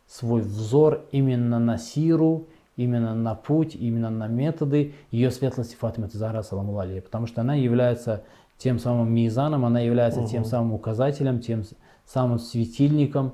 свой 0.07 0.41
взор 0.41 1.05
именно 1.11 1.59
на 1.59 1.77
сиру, 1.77 2.47
именно 2.75 3.15
на 3.15 3.35
путь, 3.35 3.75
именно 3.75 4.09
на 4.09 4.27
методы. 4.27 4.93
Ее 5.11 5.31
светлости 5.31 5.75
Фатима 5.75 6.09
Тазара, 6.09 6.43
саламу 6.43 6.73
потому 7.01 7.27
что 7.27 7.41
она 7.41 7.55
является 7.55 8.23
тем 8.57 8.77
самым 8.77 9.13
мизаном, 9.13 9.65
она 9.65 9.79
является 9.79 10.25
тем 10.25 10.45
самым 10.45 10.73
указателем, 10.73 11.39
тем 11.39 11.63
самым 12.05 12.39
светильником, 12.39 13.33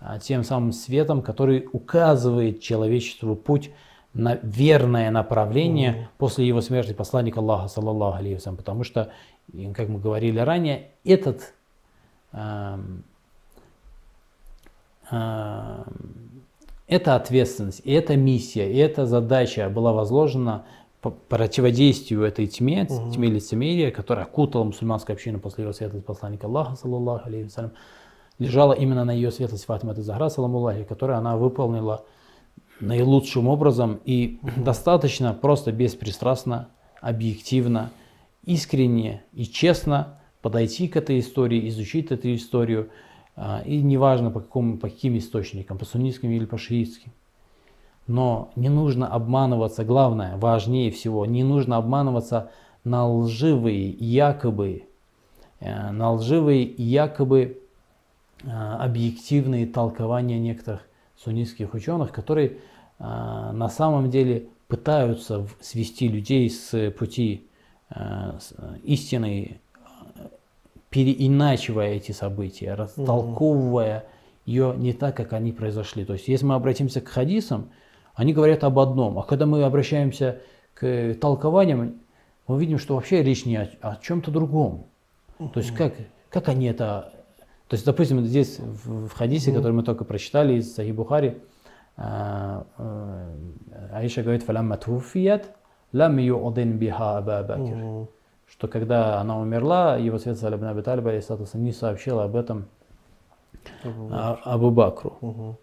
а, 0.00 0.18
тем 0.18 0.44
самым 0.44 0.72
светом, 0.72 1.22
который 1.22 1.68
указывает 1.72 2.60
человечеству 2.60 3.34
путь 3.34 3.72
на 4.14 4.36
верное 4.42 5.10
направление 5.10 6.08
после 6.18 6.46
его 6.46 6.60
смерти 6.60 6.92
посланника 6.92 7.40
Аллаха, 7.40 7.68
саллаллаху 7.68 8.18
алейхи 8.18 8.50
потому 8.56 8.84
что, 8.84 9.10
как 9.74 9.88
мы 9.88 9.98
говорили 9.98 10.38
ранее, 10.38 10.90
этот 11.04 11.54
а, 12.32 12.80
эта 15.10 17.16
ответственность, 17.16 17.82
и 17.84 17.92
эта 17.92 18.16
миссия, 18.16 18.72
и 18.72 18.76
эта 18.76 19.06
задача 19.06 19.68
была 19.68 19.92
возложена 19.92 20.64
по 21.00 21.10
противодействию 21.10 22.22
этой 22.22 22.46
тьме, 22.46 22.86
тьме 22.86 23.28
лицемерия, 23.28 23.90
которая 23.90 24.24
окутала 24.24 24.64
мусульманскую 24.64 25.14
общину 25.14 25.38
после 25.38 25.62
его 25.62 25.72
светлости 25.72 26.04
посланника 26.04 26.46
Аллаха, 26.46 26.76
саллаллаху 26.76 27.28
алейхи 27.28 27.44
вассалям, 27.44 27.72
лежала 28.38 28.72
именно 28.72 29.04
на 29.04 29.12
ее 29.12 29.30
светлость 29.30 29.66
Фатима 29.66 29.94
Захра, 29.94 30.28
саламу 30.28 30.66
алейхи, 30.66 30.88
которую 30.88 31.18
она 31.18 31.36
выполнила 31.36 32.04
наилучшим 32.80 33.48
образом 33.48 34.00
и 34.04 34.40
достаточно 34.56 35.34
просто 35.34 35.72
беспристрастно, 35.72 36.68
объективно, 37.00 37.90
искренне 38.44 39.22
и 39.32 39.44
честно 39.44 40.18
подойти 40.42 40.88
к 40.88 40.96
этой 40.96 41.20
истории, 41.20 41.68
изучить 41.68 42.10
эту 42.10 42.34
историю, 42.34 42.90
и 43.64 43.82
неважно 43.82 44.30
по, 44.30 44.40
какому, 44.40 44.78
по 44.78 44.88
каким 44.88 45.16
источникам, 45.16 45.78
по 45.78 45.84
суннитским 45.84 46.30
или 46.30 46.44
по 46.44 46.58
шиитским. 46.58 47.12
Но 48.06 48.50
не 48.56 48.68
нужно 48.68 49.06
обманываться, 49.06 49.84
главное, 49.84 50.36
важнее 50.36 50.90
всего, 50.90 51.26
не 51.26 51.44
нужно 51.44 51.76
обманываться 51.76 52.50
на 52.84 53.06
лживые 53.06 53.90
якобы, 53.90 54.84
э, 55.60 55.90
на 55.90 56.12
лживые 56.12 56.64
якобы 56.64 57.60
э, 58.42 58.48
объективные 58.50 59.66
толкования 59.66 60.38
некоторых 60.38 60.88
суннитских 61.16 61.74
ученых, 61.74 62.12
которые 62.12 62.48
э, 62.48 62.52
на 62.98 63.68
самом 63.68 64.10
деле 64.10 64.48
пытаются 64.68 65.46
свести 65.60 66.08
людей 66.08 66.48
с 66.50 66.90
пути 66.92 67.48
с, 67.90 68.52
истины, 68.84 69.60
э, 69.60 69.67
переиначивая 70.90 71.94
эти 71.94 72.12
события, 72.12 72.74
растолковывая 72.74 74.06
ее 74.46 74.74
не 74.76 74.92
так, 74.92 75.16
как 75.16 75.34
они 75.34 75.52
произошли. 75.52 76.04
То 76.04 76.14
есть, 76.14 76.28
если 76.28 76.46
мы 76.46 76.54
обратимся 76.54 77.00
к 77.00 77.08
хадисам, 77.08 77.70
они 78.14 78.32
говорят 78.32 78.64
об 78.64 78.78
одном, 78.78 79.18
а 79.18 79.22
когда 79.22 79.46
мы 79.46 79.62
обращаемся 79.62 80.40
к 80.74 81.14
толкованиям, 81.20 82.00
мы 82.46 82.58
видим, 82.58 82.78
что 82.78 82.94
вообще 82.94 83.22
речь 83.22 83.44
не 83.44 83.56
о, 83.56 83.68
о 83.82 83.96
чем-то 83.96 84.30
другом. 84.30 84.86
То 85.38 85.60
есть, 85.60 85.74
как, 85.74 85.94
как 86.30 86.48
они 86.48 86.66
это... 86.66 87.12
То 87.68 87.74
есть, 87.74 87.84
допустим, 87.84 88.24
здесь 88.24 88.58
в, 88.58 89.08
в 89.08 89.12
хадисе, 89.12 89.52
который 89.52 89.72
мы 89.72 89.82
только 89.82 90.04
прочитали 90.04 90.54
из 90.54 90.74
Сахи 90.74 90.90
Бухари, 90.90 91.36
а, 91.96 92.64
а, 92.78 93.34
Аиша 93.92 94.22
говорит, 94.22 94.42
«Фалямма 94.44 94.78
туфият, 94.78 95.50
лам 95.92 96.16
ю'дин 96.16 96.78
биха 96.78 97.18
Аба 97.18 97.42
Бакр». 97.42 98.08
Что 98.50 98.66
когда 98.66 99.20
она 99.20 99.38
умерла, 99.38 99.96
его 99.96 100.18
свет 100.18 100.38
Салиб 100.38 100.62
Аби 100.62 100.80
Талиб 100.80 101.06
алейхиссалату 101.06 101.44
вассалам, 101.44 101.64
не 101.64 101.72
сообщил 101.72 102.18
об 102.20 102.34
этом 102.34 102.66
Абу 103.84 104.08
а- 104.10 104.40
Абу 104.44 104.70
Бакру. 104.70 105.58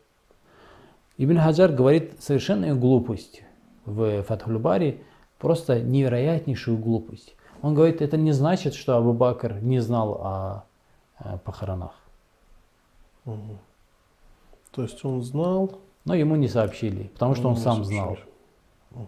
Ибн 1.17 1.39
Хаджар 1.39 1.71
говорит 1.71 2.21
совершенную 2.21 2.77
глупость 2.77 3.43
в 3.85 4.21
Фатхуль 4.23 4.57
Бари, 4.57 5.03
просто 5.39 5.81
невероятнейшую 5.81 6.77
глупость. 6.77 7.35
Он 7.61 7.73
говорит, 7.73 8.01
это 8.01 8.17
не 8.17 8.31
значит, 8.31 8.75
что 8.75 8.97
Абу 8.97 9.13
Бакр 9.13 9.53
не 9.61 9.79
знал 9.79 10.21
о, 10.21 10.65
э, 11.19 11.37
похоронах. 11.43 11.93
То 13.23 14.83
есть 14.83 15.03
он 15.05 15.23
знал. 15.23 15.79
Но 16.03 16.13
ему 16.13 16.35
не 16.35 16.47
сообщили, 16.47 17.07
потому 17.13 17.33
что 17.33 17.47
он 17.47 17.55
не 17.55 17.61
сам 17.61 17.83
сообщили. 17.83 17.97
знал. 18.91 19.07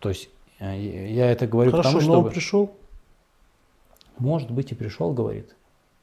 То 0.00 0.08
есть 0.08 0.30
я 0.60 1.30
это 1.30 1.46
говорю 1.46 1.70
Хорошо, 1.70 1.94
потому, 1.94 2.06
но 2.06 2.18
он 2.18 2.24
что 2.24 2.30
пришел. 2.32 2.70
может 4.18 4.50
быть 4.50 4.72
и 4.72 4.74
пришел, 4.74 5.12
говорит. 5.12 5.56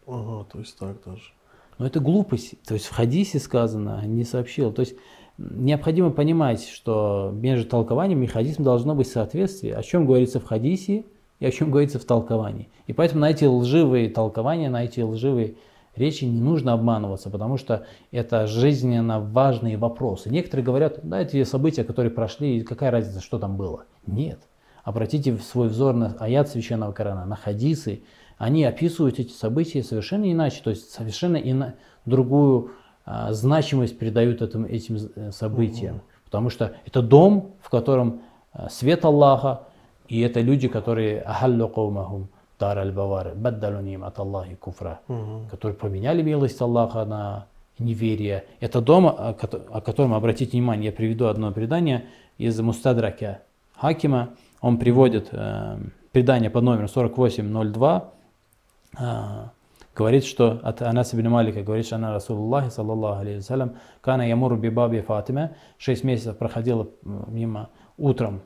Ага, 0.07 0.45
то 0.51 0.59
есть 0.59 0.77
так 0.77 0.97
даже. 1.05 1.21
Но 1.77 1.85
это 1.85 1.99
глупость. 1.99 2.55
То 2.63 2.73
есть 2.73 2.87
в 2.87 2.91
хадисе 2.91 3.39
сказано, 3.39 4.03
не 4.05 4.23
сообщил. 4.23 4.71
То 4.71 4.81
есть 4.81 4.95
необходимо 5.37 6.09
понимать, 6.09 6.67
что 6.67 7.31
между 7.33 7.69
толкованием 7.69 8.23
и 8.23 8.27
хадисом 8.27 8.63
должно 8.63 8.95
быть 8.95 9.07
соответствие, 9.07 9.75
о 9.75 9.83
чем 9.83 10.05
говорится 10.05 10.39
в 10.39 10.45
хадисе 10.45 11.05
и 11.39 11.45
о 11.45 11.51
чем 11.51 11.69
говорится 11.69 11.99
в 11.99 12.05
толковании. 12.05 12.69
И 12.87 12.93
поэтому 12.93 13.21
на 13.21 13.29
эти 13.29 13.45
лживые 13.45 14.09
толкования, 14.09 14.69
на 14.69 14.85
эти 14.85 15.01
лживые 15.01 15.55
речи 15.97 16.25
не 16.25 16.41
нужно 16.41 16.73
обманываться, 16.73 17.29
потому 17.29 17.57
что 17.57 17.85
это 18.11 18.47
жизненно 18.47 19.19
важные 19.19 19.77
вопросы. 19.77 20.29
Некоторые 20.29 20.65
говорят, 20.65 20.99
да, 21.03 21.21
эти 21.21 21.43
события, 21.43 21.83
которые 21.83 22.11
прошли, 22.11 22.61
какая 22.61 22.91
разница, 22.91 23.21
что 23.21 23.39
там 23.39 23.57
было. 23.57 23.85
Нет. 24.05 24.39
Обратите 24.83 25.35
свой 25.37 25.67
взор 25.67 25.95
на 25.95 26.15
аят 26.19 26.49
священного 26.49 26.93
Корана, 26.93 27.25
на 27.25 27.35
хадисы. 27.35 28.03
Они 28.37 28.63
описывают 28.63 29.19
эти 29.19 29.31
события 29.31 29.83
совершенно 29.83 30.31
иначе, 30.31 30.61
то 30.63 30.69
есть 30.69 30.91
совершенно 30.91 31.37
ина- 31.37 31.75
другую 32.05 32.71
а, 33.05 33.33
значимость 33.33 33.97
придают 33.97 34.41
этим, 34.41 34.65
этим 34.65 34.97
э, 35.15 35.31
событиям. 35.31 36.01
Потому 36.23 36.49
что 36.49 36.75
это 36.85 37.01
дом, 37.01 37.55
в 37.61 37.69
котором 37.69 38.21
а, 38.53 38.69
свет 38.69 39.03
Аллаха, 39.05 39.63
и 40.07 40.21
это 40.21 40.39
люди, 40.39 40.67
которые 40.67 41.21
ахаллю 41.21 41.67
каумахум 41.67 42.29
дар 42.59 42.77
аль-бавар, 42.79 43.33
баддалу 43.35 43.81
нимат 43.81 44.17
Аллахи 44.19 44.55
куфра, 44.55 44.99
которые 45.51 45.75
поменяли 45.77 46.21
милость 46.21 46.61
Аллаха 46.61 47.05
на 47.05 47.45
неверие. 47.79 48.45
Это 48.59 48.81
дом, 48.81 49.07
о 49.07 49.33
кото- 49.33 49.65
о 49.71 49.81
котором, 49.81 50.13
обратите 50.13 50.51
внимание, 50.57 50.87
я 50.87 50.91
приведу 50.91 51.27
одно 51.27 51.51
предание 51.51 52.05
из 52.37 52.59
Мустадрака 52.59 53.41
Хакима. 53.75 54.29
Он 54.61 54.77
приводит 54.77 55.29
э, 55.31 55.77
предание 56.11 56.49
под 56.49 56.63
номером 56.63 56.87
4802, 56.87 58.11
а, 58.99 59.51
говорит, 59.95 60.25
что 60.25 60.59
от 60.63 60.81
Анаса 60.81 61.15
ибн 61.15 61.29
Малика 61.29 61.61
говорит, 61.61 61.85
что 61.85 61.97
она 61.97 62.13
Расулуллахи, 62.13 62.69
саллаллаху 62.69 63.21
алейхи 63.21 63.71
кана 64.01 64.27
ямуру 64.27 64.57
бибаби 64.57 65.01
Фатиме, 65.01 65.55
шесть 65.77 66.03
месяцев 66.03 66.37
проходила 66.37 66.87
мимо, 67.03 67.69
утром, 67.97 68.41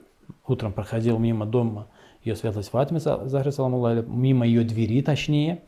утром 0.45 0.74
проходил 0.74 1.17
мимо 1.17 1.45
дома 1.45 1.88
ее 2.23 2.36
светлость 2.36 2.69
Фатиме, 2.69 2.99
Захар 2.99 3.51
саламу 3.51 3.84
алейхи, 3.86 4.07
мимо 4.07 4.45
ее 4.45 4.63
двери 4.63 5.01
точнее, 5.01 5.62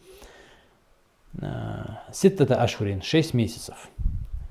ситтата 2.11 2.61
ашхурин, 2.61 3.01
шесть 3.01 3.33
месяцев. 3.33 3.89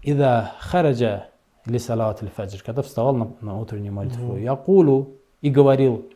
Ида 0.03 0.53
хараджа 0.59 1.29
ли 1.65 1.79
салат 1.79 2.21
фаджр, 2.35 2.63
когда 2.65 2.83
вставал 2.83 3.15
на, 3.15 3.33
на 3.41 3.59
утреннюю 3.61 3.93
молитву, 3.93 4.37
якулу 4.37 5.13
и 5.41 5.51
говорил, 5.51 6.11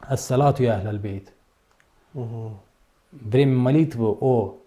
ассалату 0.00 0.62
я 0.62 0.78
бейт, 0.78 1.32
время 3.10 3.56
молитвы 3.56 4.16
о 4.20 4.58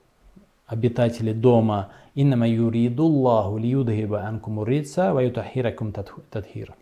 обитателе 0.67 1.33
дома. 1.33 1.89
«Иннама 2.13 2.45
юридуллаху 2.45 3.57
лиюдхиба 3.57 4.23
анкум 4.23 4.65
рица 4.65 5.13
ва 5.13 5.23
ютахиракум 5.23 5.93
тадхир». 5.93 6.75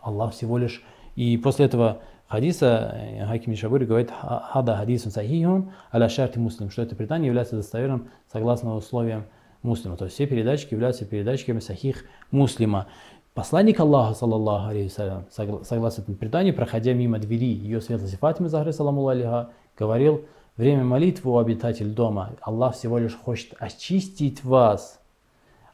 Аллах 0.00 0.32
всего 0.32 0.58
лишь... 0.58 0.82
И 1.14 1.36
после 1.36 1.66
этого 1.66 2.00
хадиса 2.28 2.94
э, 2.94 3.26
Хаким 3.26 3.54
Шабури 3.54 3.84
говорит 3.84 4.10
«Хада 4.10 4.76
хадисун 4.76 5.12
сахихун 5.12 5.72
аля 5.92 6.08
шарти 6.08 6.38
муслим», 6.38 6.70
что 6.70 6.82
это 6.82 6.96
предание 6.96 7.28
является 7.28 7.56
достоверным 7.56 8.08
согласно 8.32 8.74
условиям 8.76 9.26
муслима. 9.62 9.96
То 9.96 10.04
есть 10.04 10.14
все 10.14 10.26
передатчики 10.26 10.74
являются 10.74 11.04
передатчиками 11.04 11.60
сахих 11.60 12.04
муслима. 12.30 12.86
Посланник 13.34 13.78
Аллаха, 13.80 14.14
саллаллаху 14.14 14.70
алейхи 14.70 14.94
согласно 15.30 16.00
этому 16.00 16.16
преданию, 16.16 16.54
проходя 16.54 16.94
мимо 16.94 17.18
двери 17.18 17.52
ее 17.52 17.82
светлости 17.82 18.16
Фатимы, 18.16 18.48
Захры, 18.48 18.72
саламу 18.72 19.06
алейха, 19.06 19.50
говорил, 19.78 20.24
время 20.56 20.84
молитвы 20.84 21.32
у 21.32 21.38
обитатель 21.38 21.92
дома, 21.92 22.32
Аллах 22.40 22.74
всего 22.74 22.96
лишь 22.96 23.14
хочет 23.14 23.52
очистить 23.58 24.42
вас, 24.42 25.00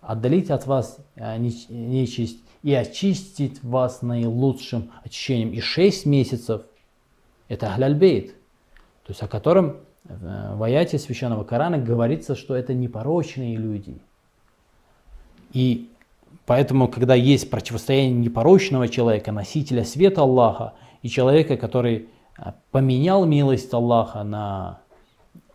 отдалить 0.01 0.51
от 0.51 0.67
вас 0.67 0.99
э, 1.15 1.38
неч- 1.38 1.73
нечисть 1.73 2.43
и 2.62 2.75
очистить 2.75 3.62
вас 3.62 4.03
наилучшим 4.03 4.90
очищением. 5.05 5.53
И 5.53 5.61
шесть 5.61 6.07
месяцев– 6.07 6.62
это 7.48 7.68
Ахляльбейт, 7.68 8.29
то 8.29 9.11
есть 9.11 9.22
о 9.22 9.29
котором 9.29 9.79
э, 10.09 10.55
в 10.55 10.62
аяте 10.62 10.98
Священного 10.98 11.44
Корана 11.44 11.79
говорится, 11.79 12.37
что 12.37 12.55
это 12.55 12.72
непорочные 12.72 13.57
люди. 13.57 13.96
И 15.53 15.90
поэтому, 16.46 16.88
когда 16.88 17.14
есть 17.14 17.51
противостояние 17.51 18.18
непорочного 18.18 18.88
человека, 18.88 19.33
носителя 19.33 19.85
света 19.85 20.22
Аллаха, 20.22 20.75
и 21.03 21.09
человека, 21.09 21.57
который 21.57 22.09
а, 22.38 22.55
поменял 22.70 23.25
милость 23.27 23.75
Аллаха 23.75 24.22
на 24.22 24.79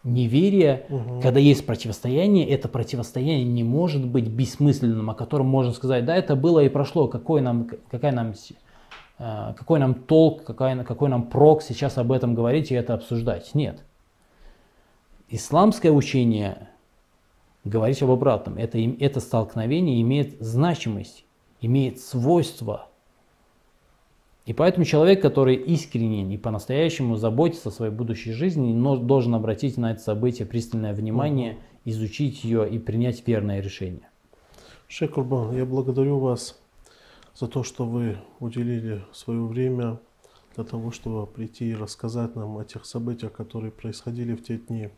неверие, 0.07 0.85
когда 1.21 1.39
есть 1.39 1.65
противостояние, 1.65 2.47
это 2.47 2.67
противостояние 2.67 3.43
не 3.43 3.63
может 3.63 4.05
быть 4.05 4.27
бессмысленным, 4.27 5.09
о 5.09 5.13
котором 5.13 5.47
можно 5.47 5.73
сказать, 5.73 6.05
да, 6.05 6.15
это 6.15 6.35
было 6.35 6.61
и 6.63 6.69
прошло, 6.69 7.07
какой 7.07 7.41
нам, 7.41 7.67
какая 7.91 8.11
нам, 8.11 8.33
э, 9.19 9.53
какой 9.57 9.79
нам 9.79 9.93
толк, 9.93 10.43
какая, 10.43 10.83
какой 10.83 11.09
нам 11.09 11.23
прок 11.23 11.61
сейчас 11.61 11.97
об 11.97 12.11
этом 12.11 12.35
говорить 12.35 12.71
и 12.71 12.75
это 12.75 12.93
обсуждать. 12.93 13.53
Нет. 13.53 13.83
Исламское 15.29 15.91
учение 15.91 16.69
говорит 17.65 18.01
об 18.01 18.11
обратном. 18.11 18.57
Это, 18.57 18.77
это 18.77 19.19
столкновение 19.19 20.01
имеет 20.01 20.39
значимость, 20.39 21.25
имеет 21.61 21.99
свойства. 21.99 22.86
И 24.47 24.53
поэтому 24.53 24.85
человек, 24.85 25.21
который 25.21 25.55
искренен 25.55 26.31
и 26.31 26.37
по-настоящему 26.37 27.17
заботится 27.17 27.67
о 27.67 27.71
своей 27.73 27.91
будущей 27.91 28.31
жизни, 28.31 28.73
но 28.73 28.95
должен 28.95 29.35
обратить 29.35 29.75
на 29.75 29.91
это 29.91 29.99
событие 29.99 30.47
пристальное 30.47 30.93
внимание, 30.93 31.57
изучить 31.83 32.45
ее 32.45 32.67
и 32.67 32.79
принять 32.79 33.27
верное 33.27 33.59
решение. 33.59 34.09
Шейх 34.87 35.11
Курбан, 35.11 35.53
я 35.53 35.65
благодарю 35.65 36.19
вас 36.19 36.57
за 37.35 37.49
то, 37.49 37.63
что 37.63 37.83
вы 37.83 38.19
уделили 38.39 39.03
свое 39.11 39.41
время 39.41 39.99
для 40.55 40.63
того, 40.63 40.91
чтобы 40.91 41.27
прийти 41.27 41.71
и 41.71 41.75
рассказать 41.75 42.37
нам 42.37 42.57
о 42.57 42.63
тех 42.63 42.85
событиях, 42.85 43.33
которые 43.33 43.71
происходили 43.71 44.33
в 44.33 44.45
те 44.45 44.59
дни. 44.59 44.91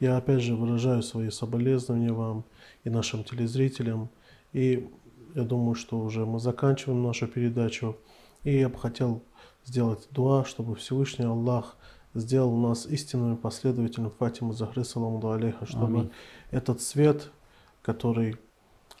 Я 0.00 0.16
опять 0.16 0.40
же 0.40 0.56
выражаю 0.56 1.02
свои 1.02 1.28
соболезнования 1.28 2.14
вам 2.14 2.44
и 2.84 2.88
нашим 2.88 3.24
телезрителям. 3.24 4.08
И 4.54 4.88
я 5.34 5.42
думаю, 5.42 5.74
что 5.74 6.00
уже 6.00 6.24
мы 6.24 6.38
заканчиваем 6.38 7.02
нашу 7.02 7.26
передачу. 7.26 7.98
И 8.44 8.58
я 8.58 8.68
бы 8.68 8.78
хотел 8.78 9.22
сделать 9.64 10.08
дуа, 10.10 10.44
чтобы 10.44 10.74
Всевышний 10.74 11.24
Аллах 11.24 11.76
сделал 12.14 12.56
нас 12.56 12.86
истинными 12.86 13.36
последователями 13.36 14.10
Фатимы 14.18 14.52
Захры, 14.52 14.84
саламу 14.84 15.30
алейха, 15.30 15.66
чтобы 15.66 16.00
Аминь. 16.00 16.10
этот 16.50 16.80
свет, 16.80 17.30
который 17.82 18.36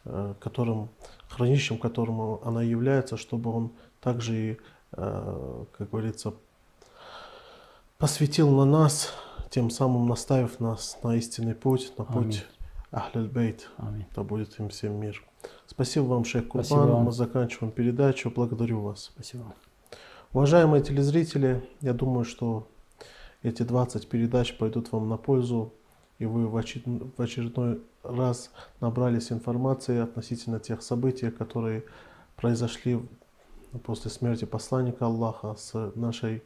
э, 0.04 0.34
которым, 0.38 0.90
хранилищем 1.28 1.78
которым 1.78 2.38
она 2.44 2.62
является, 2.62 3.16
чтобы 3.16 3.50
он 3.50 3.72
также 4.00 4.36
и, 4.52 4.58
э, 4.92 5.64
как 5.76 5.90
говорится, 5.90 6.34
посвятил 7.98 8.50
на 8.50 8.64
нас, 8.64 9.12
тем 9.50 9.70
самым 9.70 10.06
наставив 10.06 10.60
нас 10.60 10.98
на 11.02 11.16
истинный 11.16 11.54
путь, 11.54 11.92
на 11.98 12.04
Аминь. 12.04 12.24
путь 12.24 12.46
Ахляль 12.46 12.59
Бейт. 12.92 13.68
Аминь. 13.76 14.06
Да 14.14 14.22
будет 14.22 14.58
им 14.58 14.68
всем 14.68 14.98
мир. 14.98 15.22
Спасибо 15.66 16.04
вам, 16.04 16.24
шейх 16.24 16.46
Спасибо 16.48 16.80
Курбан. 16.80 16.94
вам. 16.96 17.04
Мы 17.04 17.12
заканчиваем 17.12 17.72
передачу. 17.72 18.30
Благодарю 18.30 18.80
вас. 18.80 19.12
Спасибо. 19.14 19.54
Уважаемые 20.32 20.82
телезрители, 20.82 21.68
я 21.80 21.92
думаю, 21.92 22.24
что 22.24 22.66
эти 23.42 23.62
20 23.62 24.08
передач 24.08 24.56
пойдут 24.58 24.92
вам 24.92 25.08
на 25.08 25.16
пользу, 25.16 25.72
и 26.18 26.26
вы 26.26 26.48
в 26.48 26.56
очер- 26.56 27.12
в 27.16 27.20
очередной 27.22 27.80
раз 28.02 28.50
набрались 28.80 29.32
информации 29.32 29.98
относительно 30.00 30.58
тех 30.58 30.82
событий, 30.82 31.30
которые 31.30 31.84
произошли 32.36 33.00
после 33.84 34.10
смерти 34.10 34.44
посланника 34.44 35.06
Аллаха 35.06 35.54
с 35.54 35.92
нашей 35.94 36.42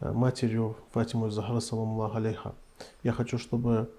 э, 0.00 0.12
матерью 0.12 0.76
Фатимой 0.90 1.30
Захара 1.30 1.60
салам 1.60 2.00
алейха. 2.00 2.54
Я 3.02 3.12
хочу, 3.12 3.38
чтобы 3.38 3.90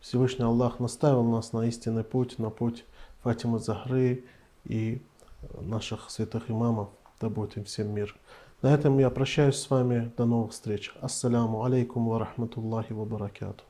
Всевышний 0.00 0.44
Аллах 0.44 0.80
наставил 0.80 1.24
нас 1.24 1.52
на 1.52 1.66
истинный 1.66 2.04
путь, 2.04 2.38
на 2.38 2.50
путь 2.50 2.84
Фатимы 3.22 3.58
Захры 3.58 4.24
и 4.64 5.02
э, 5.42 5.60
наших 5.60 6.10
святых 6.10 6.50
имамов. 6.50 6.88
Да 7.20 7.28
будет 7.28 7.56
им 7.56 7.64
всем 7.64 7.92
мир. 7.92 8.16
На 8.62 8.74
этом 8.74 8.98
я 8.98 9.10
прощаюсь 9.10 9.56
с 9.56 9.70
вами. 9.70 10.12
До 10.16 10.24
новых 10.24 10.52
встреч. 10.52 10.92
Ассаляму 11.00 11.64
алейкум 11.64 12.08
ва 12.08 12.18
рахматуллахи 12.20 12.92
ва 12.92 13.04
баракату. 13.04 13.64